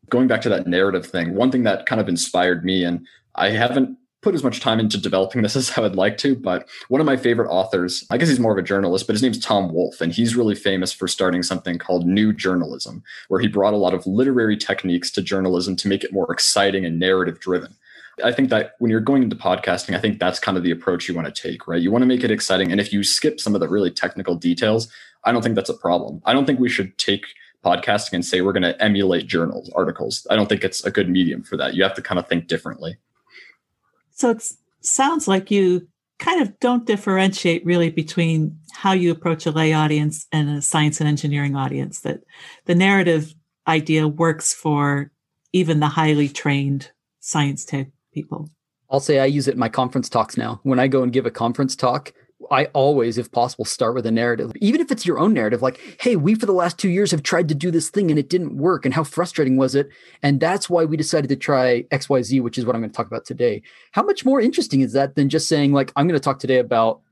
Going 0.08 0.26
back 0.26 0.40
to 0.42 0.48
that 0.48 0.66
narrative 0.66 1.06
thing, 1.06 1.34
one 1.34 1.50
thing 1.50 1.62
that 1.64 1.86
kind 1.86 2.00
of 2.00 2.08
inspired 2.08 2.64
me, 2.64 2.84
and 2.84 3.06
I 3.34 3.50
haven't 3.50 3.96
put 4.22 4.34
as 4.34 4.44
much 4.44 4.60
time 4.60 4.80
into 4.80 4.98
developing 4.98 5.42
this 5.42 5.56
as 5.56 5.76
I 5.76 5.80
would 5.80 5.96
like 5.96 6.18
to, 6.18 6.36
but 6.36 6.68
one 6.88 7.00
of 7.00 7.06
my 7.06 7.16
favorite 7.16 7.48
authors, 7.48 8.04
I 8.10 8.18
guess 8.18 8.28
he's 8.28 8.40
more 8.40 8.52
of 8.52 8.58
a 8.58 8.66
journalist, 8.66 9.06
but 9.06 9.14
his 9.14 9.22
name's 9.22 9.38
Tom 9.38 9.72
Wolfe, 9.72 10.00
and 10.00 10.12
he's 10.12 10.36
really 10.36 10.54
famous 10.54 10.92
for 10.92 11.08
starting 11.08 11.42
something 11.42 11.78
called 11.78 12.06
New 12.06 12.32
Journalism, 12.32 13.02
where 13.28 13.40
he 13.40 13.48
brought 13.48 13.74
a 13.74 13.78
lot 13.78 13.94
of 13.94 14.06
literary 14.06 14.56
techniques 14.56 15.10
to 15.12 15.22
journalism 15.22 15.76
to 15.76 15.88
make 15.88 16.04
it 16.04 16.12
more 16.12 16.30
exciting 16.32 16.84
and 16.84 16.98
narrative 16.98 17.40
driven. 17.40 17.74
I 18.22 18.32
think 18.32 18.50
that 18.50 18.74
when 18.78 18.90
you're 18.90 19.00
going 19.00 19.22
into 19.22 19.36
podcasting, 19.36 19.96
I 19.96 20.00
think 20.00 20.18
that's 20.18 20.38
kind 20.38 20.58
of 20.58 20.64
the 20.64 20.70
approach 20.70 21.08
you 21.08 21.14
want 21.14 21.34
to 21.34 21.42
take, 21.42 21.66
right? 21.66 21.80
You 21.80 21.90
want 21.90 22.02
to 22.02 22.06
make 22.06 22.22
it 22.22 22.30
exciting. 22.30 22.70
And 22.70 22.80
if 22.80 22.92
you 22.92 23.02
skip 23.02 23.40
some 23.40 23.54
of 23.54 23.60
the 23.60 23.68
really 23.68 23.90
technical 23.90 24.34
details, 24.34 24.88
I 25.24 25.32
don't 25.32 25.42
think 25.42 25.54
that's 25.54 25.70
a 25.70 25.74
problem. 25.74 26.20
I 26.26 26.32
don't 26.32 26.44
think 26.44 26.60
we 26.60 26.68
should 26.68 26.96
take 26.98 27.24
podcasting 27.64 28.14
and 28.14 28.24
say 28.24 28.40
we're 28.40 28.52
going 28.52 28.62
to 28.62 28.82
emulate 28.82 29.26
journals, 29.26 29.70
articles. 29.74 30.26
I 30.30 30.36
don't 30.36 30.48
think 30.48 30.64
it's 30.64 30.84
a 30.84 30.90
good 30.90 31.08
medium 31.08 31.42
for 31.42 31.56
that. 31.56 31.74
You 31.74 31.82
have 31.82 31.94
to 31.94 32.02
kind 32.02 32.18
of 32.18 32.28
think 32.28 32.46
differently. 32.46 32.96
So 34.20 34.28
it 34.28 34.44
sounds 34.82 35.26
like 35.26 35.50
you 35.50 35.88
kind 36.18 36.42
of 36.42 36.60
don't 36.60 36.84
differentiate 36.86 37.64
really 37.64 37.88
between 37.88 38.58
how 38.70 38.92
you 38.92 39.10
approach 39.10 39.46
a 39.46 39.50
lay 39.50 39.72
audience 39.72 40.26
and 40.30 40.50
a 40.50 40.60
science 40.60 41.00
and 41.00 41.08
engineering 41.08 41.56
audience, 41.56 42.00
that 42.00 42.20
the 42.66 42.74
narrative 42.74 43.34
idea 43.66 44.06
works 44.06 44.52
for 44.52 45.10
even 45.54 45.80
the 45.80 45.88
highly 45.88 46.28
trained 46.28 46.90
science 47.20 47.64
type 47.64 47.90
people. 48.12 48.50
I'll 48.90 49.00
say 49.00 49.20
I 49.20 49.24
use 49.24 49.48
it 49.48 49.54
in 49.54 49.58
my 49.58 49.70
conference 49.70 50.10
talks 50.10 50.36
now. 50.36 50.60
When 50.64 50.78
I 50.78 50.86
go 50.86 51.02
and 51.02 51.14
give 51.14 51.24
a 51.24 51.30
conference 51.30 51.74
talk, 51.74 52.12
I 52.50 52.64
always, 52.66 53.16
if 53.16 53.30
possible, 53.30 53.64
start 53.64 53.94
with 53.94 54.06
a 54.06 54.10
narrative, 54.10 54.52
even 54.60 54.80
if 54.80 54.90
it's 54.90 55.06
your 55.06 55.18
own 55.18 55.32
narrative, 55.32 55.62
like, 55.62 55.80
hey, 56.00 56.16
we 56.16 56.34
for 56.34 56.46
the 56.46 56.52
last 56.52 56.78
two 56.78 56.88
years 56.88 57.12
have 57.12 57.22
tried 57.22 57.48
to 57.48 57.54
do 57.54 57.70
this 57.70 57.90
thing 57.90 58.10
and 58.10 58.18
it 58.18 58.28
didn't 58.28 58.56
work. 58.56 58.84
And 58.84 58.92
how 58.92 59.04
frustrating 59.04 59.56
was 59.56 59.74
it? 59.74 59.88
And 60.22 60.40
that's 60.40 60.68
why 60.68 60.84
we 60.84 60.96
decided 60.96 61.28
to 61.28 61.36
try 61.36 61.82
XYZ, 61.92 62.42
which 62.42 62.58
is 62.58 62.66
what 62.66 62.74
I'm 62.74 62.82
going 62.82 62.90
to 62.90 62.96
talk 62.96 63.06
about 63.06 63.24
today. 63.24 63.62
How 63.92 64.02
much 64.02 64.24
more 64.24 64.40
interesting 64.40 64.80
is 64.80 64.92
that 64.94 65.14
than 65.14 65.28
just 65.28 65.48
saying, 65.48 65.72
like, 65.72 65.92
I'm 65.94 66.08
going 66.08 66.18
to 66.18 66.24
talk 66.24 66.40
today 66.40 66.58
about 66.58 67.02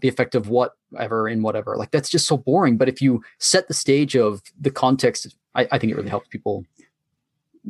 the 0.00 0.08
effect 0.08 0.34
of 0.34 0.48
what 0.48 0.72
ever 0.98 1.28
in 1.28 1.42
whatever. 1.42 1.76
Like 1.76 1.90
that's 1.90 2.08
just 2.08 2.26
so 2.26 2.36
boring. 2.36 2.76
But 2.76 2.88
if 2.88 3.02
you 3.02 3.22
set 3.38 3.68
the 3.68 3.74
stage 3.74 4.16
of 4.16 4.42
the 4.58 4.70
context, 4.70 5.36
I, 5.54 5.66
I 5.72 5.78
think 5.78 5.92
it 5.92 5.96
really 5.96 6.08
helps 6.08 6.28
people. 6.28 6.64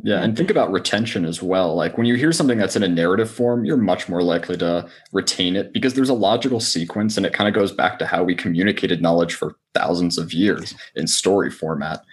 Yeah, 0.01 0.21
and 0.21 0.35
think 0.35 0.49
about 0.49 0.71
retention 0.71 1.25
as 1.25 1.41
well. 1.41 1.75
Like 1.75 1.97
when 1.97 2.05
you 2.05 2.15
hear 2.15 2.31
something 2.31 2.57
that's 2.57 2.75
in 2.75 2.83
a 2.83 2.87
narrative 2.87 3.29
form, 3.29 3.65
you're 3.65 3.77
much 3.77 4.07
more 4.07 4.21
likely 4.21 4.55
to 4.57 4.87
retain 5.11 5.55
it 5.55 5.73
because 5.73 5.93
there's 5.93 6.09
a 6.09 6.13
logical 6.13 6.59
sequence 6.59 7.17
and 7.17 7.25
it 7.25 7.33
kind 7.33 7.47
of 7.47 7.53
goes 7.53 7.71
back 7.71 7.99
to 7.99 8.05
how 8.05 8.23
we 8.23 8.35
communicated 8.35 9.01
knowledge 9.01 9.35
for 9.35 9.55
thousands 9.73 10.17
of 10.17 10.33
years 10.33 10.73
in 10.95 11.07
story 11.07 11.51
format. 11.51 12.03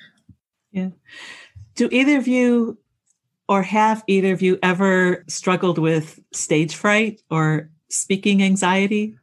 Yeah. 0.72 0.90
Do 1.74 1.88
either 1.92 2.18
of 2.18 2.26
you 2.26 2.78
or 3.48 3.62
have 3.62 4.02
either 4.06 4.32
of 4.32 4.42
you 4.42 4.58
ever 4.62 5.24
struggled 5.28 5.78
with 5.78 6.18
stage 6.32 6.74
fright 6.74 7.22
or 7.30 7.70
speaking 7.88 8.42
anxiety? 8.42 9.16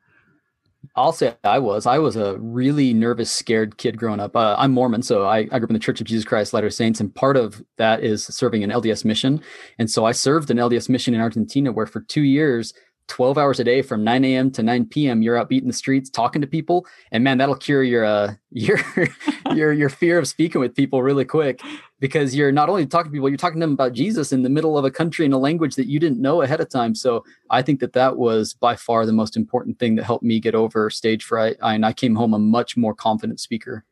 I'll 0.95 1.11
say 1.11 1.35
I 1.43 1.57
was. 1.57 1.87
I 1.87 1.97
was 1.97 2.15
a 2.15 2.37
really 2.37 2.93
nervous, 2.93 3.31
scared 3.31 3.77
kid 3.77 3.97
growing 3.97 4.19
up. 4.19 4.35
Uh, 4.35 4.55
I'm 4.59 4.71
Mormon, 4.71 5.01
so 5.01 5.25
I, 5.25 5.39
I, 5.39 5.57
grew 5.59 5.63
up 5.63 5.69
in 5.71 5.73
the 5.73 5.79
Church 5.79 5.99
of 5.99 6.05
Jesus 6.05 6.23
Christ 6.23 6.53
Latter 6.53 6.69
Saints, 6.69 6.99
and 6.99 7.13
part 7.13 7.35
of 7.35 7.63
that 7.77 8.03
is 8.03 8.23
serving 8.23 8.63
an 8.63 8.69
LDS 8.69 9.03
mission. 9.03 9.41
And 9.79 9.89
so 9.89 10.05
I 10.05 10.11
served 10.11 10.51
an 10.51 10.57
LDS 10.57 10.89
mission 10.89 11.15
in 11.15 11.21
Argentina, 11.21 11.71
where 11.71 11.87
for 11.87 12.01
two 12.01 12.21
years 12.21 12.75
12 13.07 13.37
hours 13.39 13.59
a 13.59 13.63
day 13.63 13.81
from 13.81 14.03
9 14.03 14.23
a.m. 14.23 14.51
to 14.51 14.63
9 14.63 14.85
p.m. 14.85 15.21
You're 15.23 15.37
out 15.37 15.49
beating 15.49 15.67
the 15.67 15.73
streets, 15.73 16.11
talking 16.11 16.41
to 16.41 16.47
people, 16.47 16.85
and 17.11 17.23
man, 17.23 17.39
that'll 17.39 17.55
cure 17.55 17.83
your 17.83 18.05
uh, 18.05 18.35
your 18.51 18.79
your 19.55 19.73
your 19.73 19.89
fear 19.89 20.19
of 20.19 20.27
speaking 20.27 20.61
with 20.61 20.75
people 20.75 21.01
really 21.01 21.25
quick 21.25 21.59
because 22.03 22.35
you're 22.35 22.51
not 22.51 22.67
only 22.67 22.85
talking 22.85 23.09
to 23.09 23.15
people, 23.15 23.29
you're 23.29 23.37
talking 23.37 23.61
to 23.61 23.65
them 23.65 23.71
about 23.71 23.93
Jesus 23.93 24.33
in 24.33 24.41
the 24.41 24.49
middle 24.49 24.77
of 24.77 24.83
a 24.83 24.91
country 24.91 25.25
in 25.25 25.31
a 25.31 25.37
language 25.37 25.75
that 25.75 25.87
you 25.87 26.01
didn't 26.01 26.19
know 26.19 26.41
ahead 26.41 26.59
of 26.59 26.67
time. 26.67 26.93
So 26.93 27.23
I 27.49 27.61
think 27.61 27.79
that 27.79 27.93
that 27.93 28.17
was 28.17 28.53
by 28.53 28.75
far 28.75 29.05
the 29.05 29.13
most 29.13 29.37
important 29.37 29.79
thing 29.79 29.95
that 29.95 30.03
helped 30.03 30.25
me 30.25 30.41
get 30.41 30.53
over 30.53 30.89
stage 30.89 31.23
fright, 31.23 31.55
and 31.61 31.85
I 31.85 31.93
came 31.93 32.15
home 32.15 32.33
a 32.33 32.39
much 32.39 32.75
more 32.75 32.93
confident 32.93 33.39
speaker. 33.39 33.85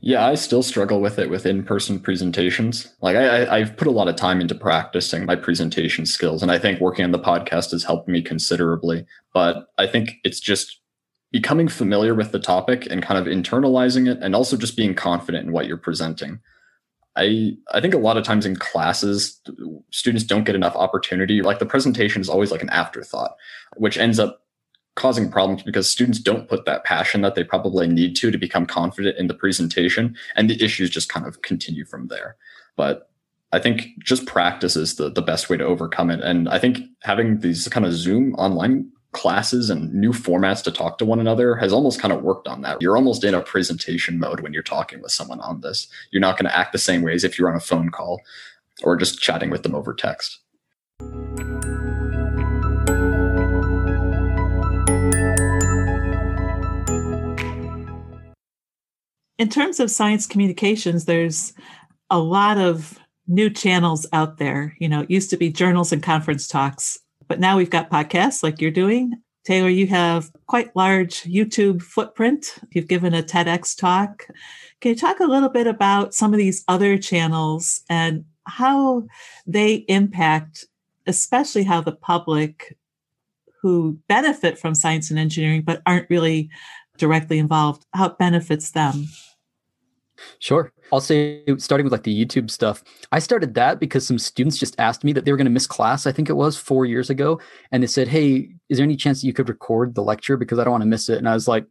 Yeah, 0.00 0.26
I 0.26 0.34
still 0.34 0.62
struggle 0.62 1.00
with 1.00 1.18
it 1.18 1.30
with 1.30 1.46
in-person 1.46 2.00
presentations. 2.00 2.94
Like 3.00 3.16
I, 3.16 3.60
have 3.60 3.78
put 3.78 3.88
a 3.88 3.92
lot 3.92 4.08
of 4.08 4.16
time 4.16 4.42
into 4.42 4.54
practicing 4.54 5.24
my 5.24 5.36
presentation 5.36 6.04
skills, 6.04 6.42
and 6.42 6.52
I 6.52 6.58
think 6.58 6.82
working 6.82 7.06
on 7.06 7.12
the 7.12 7.18
podcast 7.18 7.70
has 7.70 7.82
helped 7.82 8.08
me 8.08 8.20
considerably. 8.20 9.06
But 9.32 9.68
I 9.78 9.86
think 9.86 10.16
it's 10.22 10.38
just 10.38 10.82
becoming 11.32 11.68
familiar 11.68 12.14
with 12.14 12.32
the 12.32 12.40
topic 12.40 12.86
and 12.90 13.02
kind 13.02 13.18
of 13.18 13.26
internalizing 13.26 14.06
it, 14.06 14.18
and 14.20 14.36
also 14.36 14.58
just 14.58 14.76
being 14.76 14.94
confident 14.94 15.46
in 15.46 15.52
what 15.54 15.66
you're 15.66 15.78
presenting. 15.78 16.40
I 17.16 17.56
I 17.72 17.80
think 17.80 17.94
a 17.94 17.98
lot 17.98 18.16
of 18.16 18.24
times 18.24 18.46
in 18.46 18.56
classes, 18.56 19.40
students 19.90 20.24
don't 20.24 20.44
get 20.44 20.54
enough 20.54 20.76
opportunity. 20.76 21.42
Like 21.42 21.58
the 21.58 21.66
presentation 21.66 22.20
is 22.20 22.28
always 22.28 22.50
like 22.50 22.62
an 22.62 22.70
afterthought, 22.70 23.36
which 23.76 23.98
ends 23.98 24.18
up 24.18 24.42
causing 24.94 25.30
problems 25.30 25.62
because 25.62 25.88
students 25.90 26.18
don't 26.18 26.48
put 26.48 26.64
that 26.64 26.84
passion 26.84 27.20
that 27.20 27.34
they 27.34 27.44
probably 27.44 27.86
need 27.86 28.16
to 28.16 28.30
to 28.30 28.38
become 28.38 28.66
confident 28.66 29.18
in 29.18 29.26
the 29.26 29.34
presentation. 29.34 30.16
And 30.34 30.48
the 30.48 30.62
issues 30.62 30.90
just 30.90 31.08
kind 31.08 31.26
of 31.26 31.42
continue 31.42 31.84
from 31.84 32.08
there. 32.08 32.36
But 32.76 33.10
i 33.52 33.60
think 33.60 33.86
just 34.00 34.26
practice 34.26 34.74
is 34.74 34.96
the, 34.96 35.08
the 35.08 35.22
best 35.22 35.48
way 35.48 35.56
to 35.56 35.64
overcome 35.64 36.10
it. 36.10 36.20
And 36.20 36.48
i 36.48 36.58
think 36.58 36.80
having 37.02 37.38
these 37.40 37.68
kind 37.68 37.86
of 37.86 37.92
zoom 37.92 38.34
online 38.34 38.90
classes 39.16 39.70
and 39.70 39.92
new 39.94 40.12
formats 40.12 40.62
to 40.62 40.70
talk 40.70 40.98
to 40.98 41.04
one 41.06 41.18
another 41.18 41.56
has 41.56 41.72
almost 41.72 41.98
kind 41.98 42.12
of 42.12 42.22
worked 42.22 42.46
on 42.46 42.60
that. 42.60 42.80
You're 42.82 42.98
almost 42.98 43.24
in 43.24 43.32
a 43.32 43.40
presentation 43.40 44.18
mode 44.18 44.40
when 44.40 44.52
you're 44.52 44.62
talking 44.62 45.00
with 45.00 45.10
someone 45.10 45.40
on 45.40 45.62
this. 45.62 45.88
You're 46.10 46.20
not 46.20 46.36
going 46.36 46.44
to 46.48 46.54
act 46.54 46.72
the 46.72 46.78
same 46.78 47.00
way 47.00 47.14
as 47.14 47.24
if 47.24 47.38
you're 47.38 47.48
on 47.48 47.56
a 47.56 47.60
phone 47.60 47.88
call 47.88 48.20
or 48.82 48.94
just 48.94 49.18
chatting 49.18 49.48
with 49.48 49.62
them 49.62 49.74
over 49.74 49.94
text. 49.94 50.40
In 59.38 59.48
terms 59.48 59.80
of 59.80 59.90
science 59.90 60.26
communications, 60.26 61.06
there's 61.06 61.54
a 62.10 62.18
lot 62.18 62.58
of 62.58 62.98
new 63.26 63.48
channels 63.48 64.06
out 64.12 64.36
there. 64.36 64.76
You 64.78 64.90
know, 64.90 65.02
it 65.02 65.10
used 65.10 65.30
to 65.30 65.38
be 65.38 65.50
journals 65.50 65.90
and 65.90 66.02
conference 66.02 66.46
talks, 66.46 66.98
but 67.28 67.40
now 67.40 67.56
we've 67.56 67.70
got 67.70 67.90
podcasts 67.90 68.42
like 68.42 68.60
you're 68.60 68.70
doing. 68.70 69.12
Taylor, 69.44 69.68
you 69.68 69.86
have 69.86 70.30
quite 70.46 70.74
large 70.74 71.22
YouTube 71.22 71.80
footprint. 71.80 72.58
You've 72.72 72.88
given 72.88 73.14
a 73.14 73.22
TEDx 73.22 73.78
talk. 73.78 74.26
Can 74.80 74.90
you 74.90 74.96
talk 74.96 75.20
a 75.20 75.26
little 75.26 75.48
bit 75.48 75.66
about 75.66 76.14
some 76.14 76.32
of 76.32 76.38
these 76.38 76.64
other 76.66 76.98
channels 76.98 77.82
and 77.88 78.24
how 78.44 79.06
they 79.46 79.84
impact, 79.88 80.64
especially 81.06 81.62
how 81.62 81.80
the 81.80 81.92
public 81.92 82.76
who 83.62 83.98
benefit 84.08 84.58
from 84.58 84.74
science 84.74 85.10
and 85.10 85.18
engineering 85.18 85.62
but 85.62 85.80
aren't 85.86 86.10
really 86.10 86.50
directly 86.98 87.38
involved, 87.38 87.86
how 87.94 88.06
it 88.06 88.18
benefits 88.18 88.72
them? 88.72 89.06
Sure. 90.38 90.72
I'll 90.92 91.00
say 91.00 91.42
starting 91.58 91.84
with 91.84 91.92
like 91.92 92.04
the 92.04 92.24
YouTube 92.24 92.50
stuff. 92.50 92.82
I 93.12 93.18
started 93.18 93.54
that 93.54 93.80
because 93.80 94.06
some 94.06 94.18
students 94.18 94.56
just 94.56 94.78
asked 94.78 95.04
me 95.04 95.12
that 95.12 95.24
they 95.24 95.32
were 95.32 95.36
going 95.36 95.46
to 95.46 95.50
miss 95.50 95.66
class, 95.66 96.06
I 96.06 96.12
think 96.12 96.28
it 96.28 96.34
was 96.36 96.56
4 96.56 96.86
years 96.86 97.10
ago, 97.10 97.40
and 97.72 97.82
they 97.82 97.86
said, 97.86 98.08
"Hey, 98.08 98.50
is 98.68 98.78
there 98.78 98.84
any 98.84 98.96
chance 98.96 99.20
that 99.20 99.26
you 99.26 99.32
could 99.32 99.48
record 99.48 99.94
the 99.94 100.02
lecture 100.02 100.36
because 100.36 100.58
I 100.58 100.64
don't 100.64 100.72
want 100.72 100.82
to 100.82 100.88
miss 100.88 101.08
it?" 101.08 101.18
And 101.18 101.28
I 101.28 101.34
was 101.34 101.48
like, 101.48 101.66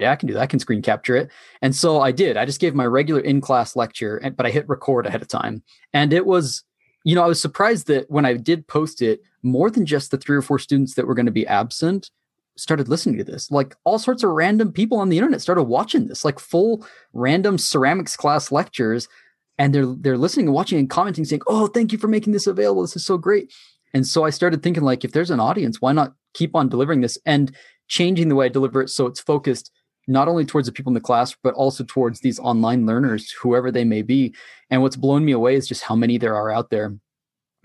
"Yeah, 0.00 0.12
I 0.12 0.16
can 0.16 0.26
do 0.28 0.34
that. 0.34 0.42
I 0.42 0.46
can 0.46 0.60
screen 0.60 0.82
capture 0.82 1.16
it." 1.16 1.30
And 1.62 1.74
so 1.74 2.00
I 2.00 2.12
did. 2.12 2.36
I 2.36 2.44
just 2.44 2.60
gave 2.60 2.74
my 2.74 2.86
regular 2.86 3.20
in-class 3.20 3.76
lecture, 3.76 4.20
but 4.36 4.46
I 4.46 4.50
hit 4.50 4.68
record 4.68 5.06
ahead 5.06 5.22
of 5.22 5.28
time. 5.28 5.62
And 5.92 6.12
it 6.12 6.26
was 6.26 6.64
you 7.04 7.14
know, 7.14 7.22
I 7.22 7.28
was 7.28 7.40
surprised 7.40 7.86
that 7.88 8.10
when 8.10 8.24
I 8.24 8.34
did 8.34 8.66
post 8.66 9.02
it, 9.02 9.20
more 9.42 9.70
than 9.70 9.84
just 9.84 10.10
the 10.10 10.16
three 10.16 10.36
or 10.36 10.42
four 10.42 10.58
students 10.58 10.94
that 10.94 11.06
were 11.06 11.14
going 11.14 11.26
to 11.26 11.32
be 11.32 11.46
absent, 11.46 12.10
started 12.56 12.88
listening 12.88 13.18
to 13.18 13.24
this. 13.24 13.50
Like 13.50 13.74
all 13.84 13.98
sorts 13.98 14.22
of 14.22 14.30
random 14.30 14.72
people 14.72 14.98
on 14.98 15.08
the 15.08 15.18
internet 15.18 15.40
started 15.40 15.64
watching 15.64 16.06
this, 16.06 16.24
like 16.24 16.38
full 16.38 16.86
random 17.12 17.58
ceramics 17.58 18.16
class 18.16 18.52
lectures. 18.52 19.08
And 19.56 19.72
they're 19.74 19.86
they're 19.86 20.18
listening 20.18 20.46
and 20.46 20.54
watching 20.54 20.78
and 20.78 20.90
commenting, 20.90 21.24
saying, 21.24 21.42
Oh, 21.46 21.68
thank 21.68 21.92
you 21.92 21.98
for 21.98 22.08
making 22.08 22.32
this 22.32 22.46
available. 22.46 22.82
This 22.82 22.96
is 22.96 23.06
so 23.06 23.16
great. 23.16 23.52
And 23.92 24.04
so 24.04 24.24
I 24.24 24.30
started 24.30 24.62
thinking, 24.62 24.82
like, 24.82 25.04
if 25.04 25.12
there's 25.12 25.30
an 25.30 25.38
audience, 25.38 25.80
why 25.80 25.92
not 25.92 26.14
keep 26.34 26.56
on 26.56 26.68
delivering 26.68 27.00
this 27.00 27.16
and 27.24 27.54
changing 27.86 28.28
the 28.28 28.34
way 28.34 28.46
I 28.46 28.48
deliver 28.48 28.82
it 28.82 28.90
so 28.90 29.06
it's 29.06 29.20
focused 29.20 29.70
not 30.06 30.28
only 30.28 30.44
towards 30.44 30.66
the 30.66 30.72
people 30.72 30.90
in 30.90 30.94
the 30.94 31.00
class, 31.00 31.34
but 31.42 31.54
also 31.54 31.84
towards 31.84 32.20
these 32.20 32.38
online 32.38 32.86
learners, 32.86 33.30
whoever 33.40 33.70
they 33.70 33.84
may 33.84 34.02
be. 34.02 34.34
And 34.70 34.82
what's 34.82 34.96
blown 34.96 35.24
me 35.24 35.32
away 35.32 35.54
is 35.54 35.66
just 35.66 35.84
how 35.84 35.94
many 35.94 36.18
there 36.18 36.34
are 36.34 36.50
out 36.50 36.70
there 36.70 36.94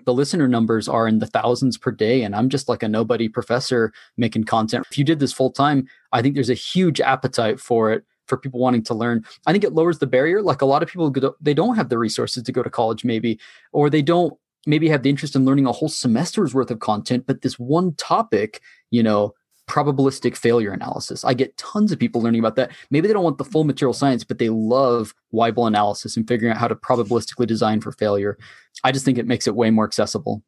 the 0.05 0.13
listener 0.13 0.47
numbers 0.47 0.87
are 0.87 1.07
in 1.07 1.19
the 1.19 1.25
thousands 1.25 1.77
per 1.77 1.91
day 1.91 2.23
and 2.23 2.35
i'm 2.35 2.49
just 2.49 2.69
like 2.69 2.83
a 2.83 2.87
nobody 2.87 3.27
professor 3.27 3.91
making 4.17 4.43
content. 4.43 4.85
If 4.89 4.97
you 4.97 5.03
did 5.03 5.19
this 5.19 5.33
full 5.33 5.51
time 5.51 5.87
i 6.11 6.21
think 6.21 6.35
there's 6.35 6.49
a 6.49 6.55
huge 6.55 7.01
appetite 7.01 7.59
for 7.59 7.91
it 7.91 8.03
for 8.29 8.37
people 8.37 8.59
wanting 8.59 8.83
to 8.83 8.93
learn. 8.93 9.25
I 9.47 9.51
think 9.51 9.63
it 9.63 9.73
lowers 9.73 9.97
the 9.97 10.07
barrier. 10.07 10.41
Like 10.41 10.61
a 10.61 10.65
lot 10.65 10.83
of 10.83 10.89
people 10.89 11.11
they 11.41 11.53
don't 11.53 11.75
have 11.75 11.89
the 11.89 11.97
resources 11.97 12.43
to 12.43 12.51
go 12.51 12.63
to 12.63 12.69
college 12.69 13.03
maybe 13.03 13.39
or 13.73 13.89
they 13.89 14.03
don't 14.03 14.33
maybe 14.65 14.87
have 14.87 15.03
the 15.03 15.09
interest 15.09 15.35
in 15.35 15.45
learning 15.45 15.65
a 15.65 15.71
whole 15.71 15.89
semester's 15.89 16.53
worth 16.53 16.69
of 16.69 16.79
content 16.79 17.25
but 17.25 17.41
this 17.41 17.57
one 17.57 17.93
topic 17.95 18.61
you 18.91 19.01
know 19.01 19.33
probabilistic 19.69 20.35
failure 20.35 20.71
analysis. 20.71 21.23
I 21.23 21.33
get 21.33 21.55
tons 21.57 21.91
of 21.91 21.99
people 21.99 22.21
learning 22.21 22.39
about 22.39 22.55
that. 22.55 22.71
Maybe 22.89 23.07
they 23.07 23.13
don't 23.13 23.23
want 23.23 23.37
the 23.37 23.45
full 23.45 23.63
material 23.63 23.93
science, 23.93 24.23
but 24.23 24.39
they 24.39 24.49
love 24.49 25.13
Weibull 25.33 25.67
analysis 25.67 26.17
and 26.17 26.27
figuring 26.27 26.51
out 26.51 26.59
how 26.59 26.67
to 26.67 26.75
probabilistically 26.75 27.47
design 27.47 27.79
for 27.79 27.91
failure. 27.91 28.37
I 28.83 28.91
just 28.91 29.05
think 29.05 29.17
it 29.17 29.27
makes 29.27 29.47
it 29.47 29.55
way 29.55 29.69
more 29.69 29.85
accessible. 29.85 30.43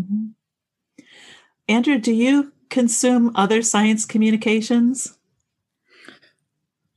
Mm-hmm. 0.00 1.04
Andrew, 1.68 1.98
do 1.98 2.12
you 2.12 2.52
consume 2.68 3.32
other 3.34 3.62
science 3.62 4.04
communications? 4.04 5.18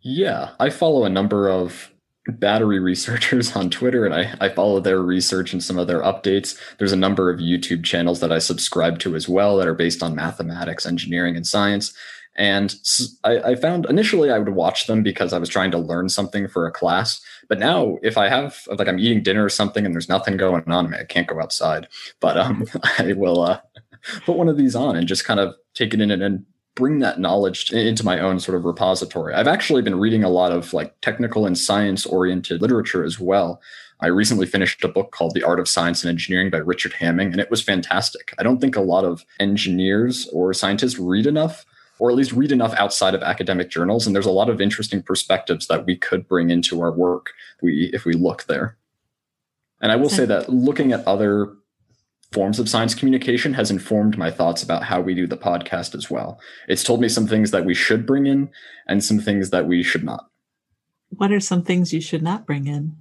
Yeah, 0.02 0.52
I 0.60 0.70
follow 0.70 1.06
a 1.06 1.10
number 1.10 1.50
of 1.50 1.92
battery 2.28 2.80
researchers 2.80 3.56
on 3.56 3.70
Twitter 3.70 4.06
and 4.06 4.14
I, 4.14 4.34
I 4.40 4.50
follow 4.50 4.80
their 4.80 5.02
research 5.02 5.54
and 5.54 5.64
some 5.64 5.78
of 5.78 5.88
their 5.88 6.02
updates. 6.02 6.58
There's 6.78 6.92
a 6.92 6.98
number 6.98 7.30
of 7.30 7.40
YouTube 7.40 7.84
channels 7.84 8.20
that 8.20 8.32
I 8.32 8.40
subscribe 8.40 9.00
to 9.00 9.16
as 9.16 9.28
well 9.28 9.58
that 9.58 9.68
are 9.68 9.74
based 9.74 10.04
on 10.04 10.16
mathematics, 10.16 10.86
engineering, 10.86 11.36
and 11.36 11.48
science. 11.48 11.94
And 12.36 12.74
I, 13.24 13.40
I, 13.40 13.56
found 13.56 13.86
initially 13.88 14.32
I 14.32 14.40
would 14.40 14.56
watch 14.56 14.88
them 14.88 15.04
because 15.04 15.34
I 15.34 15.40
was 15.40 15.50
trying 15.50 15.72
to 15.72 15.78
learn 15.78 16.08
something 16.08 16.48
for 16.48 16.68
a 16.68 16.72
class. 16.72 17.20
But 17.50 17.60
now, 17.60 17.98
if 18.02 18.18
I 18.18 18.30
have 18.30 18.62
like 18.78 18.88
I'm 18.88 19.00
eating 19.00 19.24
dinner 19.24 19.44
or 19.44 19.50
something 19.50 19.86
and 19.86 19.94
there's 19.94 20.08
nothing 20.08 20.38
going 20.38 20.64
on, 20.72 20.94
I, 20.94 21.04
can't 21.04 21.28
go 21.28 21.42
outside. 21.42 21.90
But 22.22 22.38
um, 22.38 22.66
I 22.98 23.14
will 23.14 23.42
uh, 23.42 23.60
put 24.26 24.38
one 24.38 24.48
of 24.48 24.56
these 24.56 24.76
on 24.76 24.96
and 24.96 25.08
just 25.08 25.26
kind 25.26 25.40
of 25.40 25.56
take 25.74 25.94
it 25.94 26.00
in 26.00 26.12
and, 26.12 26.24
and 26.24 26.46
bring 26.80 27.00
that 27.00 27.20
knowledge 27.20 27.72
into 27.74 28.06
my 28.06 28.20
own 28.20 28.40
sort 28.40 28.58
of 28.58 28.64
repository. 28.64 29.34
I've 29.34 29.50
actually 29.50 29.82
been 29.82 30.00
reading 30.00 30.24
a 30.24 30.30
lot 30.30 30.54
of 30.54 30.74
like 30.74 31.00
technical 31.02 31.46
and 31.46 31.58
science 31.58 32.06
oriented 32.06 32.62
literature 32.62 33.04
as 33.04 33.20
well. 33.20 33.62
I 34.00 34.08
recently 34.08 34.46
finished 34.46 34.82
a 34.86 34.88
book 34.88 35.12
called 35.12 35.34
The 35.34 35.44
Art 35.44 35.60
of 35.60 35.68
Science 35.68 36.04
and 36.04 36.10
Engineering 36.10 36.50
by 36.50 36.60
Richard 36.60 36.94
Hamming, 36.94 37.34
and 37.34 37.42
it 37.42 37.52
was 37.52 37.62
fantastic. 37.62 38.34
I 38.40 38.44
don't 38.44 38.62
think 38.62 38.78
a 38.78 38.82
lot 38.82 39.04
of 39.04 39.26
engineers 39.42 40.30
or 40.32 40.54
scientists 40.54 40.98
read 40.98 41.28
enough, 41.28 41.66
or 42.00 42.10
at 42.10 42.16
least 42.16 42.32
read 42.32 42.54
enough 42.54 42.74
outside 42.76 43.14
of 43.14 43.24
academic 43.24 43.70
journals. 43.70 44.08
And 44.08 44.16
there's 44.16 44.26
a 44.26 44.32
lot 44.32 44.50
of 44.50 44.62
interesting 44.62 45.04
perspectives 45.04 45.68
that 45.68 45.86
we 45.86 45.98
could 45.98 46.30
bring 46.30 46.50
into 46.50 46.80
our 46.80 46.94
work 46.94 47.32
if 47.58 47.62
we 47.62 47.92
if 47.94 48.06
we 48.06 48.14
look 48.14 48.46
there. 48.46 48.78
And 49.82 49.92
I 49.92 49.98
will 49.98 50.10
say 50.10 50.26
that 50.26 50.48
looking 50.48 50.94
at 50.94 51.06
other 51.06 51.54
forms 52.32 52.60
of 52.60 52.70
science 52.70 52.94
communication 52.94 53.54
has 53.54 53.72
informed 53.72 54.18
my 54.18 54.30
thoughts 54.30 54.62
about 54.62 54.84
how 54.84 55.02
we 55.02 55.16
do 55.16 55.26
the 55.26 55.38
podcast 55.38 55.96
as 55.96 56.12
well. 56.12 56.40
It's 56.68 56.84
told 56.84 57.02
me 57.02 57.10
some 57.10 57.28
things 57.28 57.52
that 57.52 57.66
we 57.66 57.74
should 57.74 58.06
bring 58.06 58.28
in 58.28 58.50
and 58.88 59.04
some 59.04 59.20
things 59.20 59.50
that 59.50 59.68
we 59.68 59.82
should 59.82 60.04
not. 60.04 60.30
What 61.10 61.32
are 61.32 61.40
some 61.40 61.64
things 61.64 61.92
you 61.92 62.02
should 62.02 62.22
not 62.22 62.46
bring 62.46 62.68
in? 62.68 62.98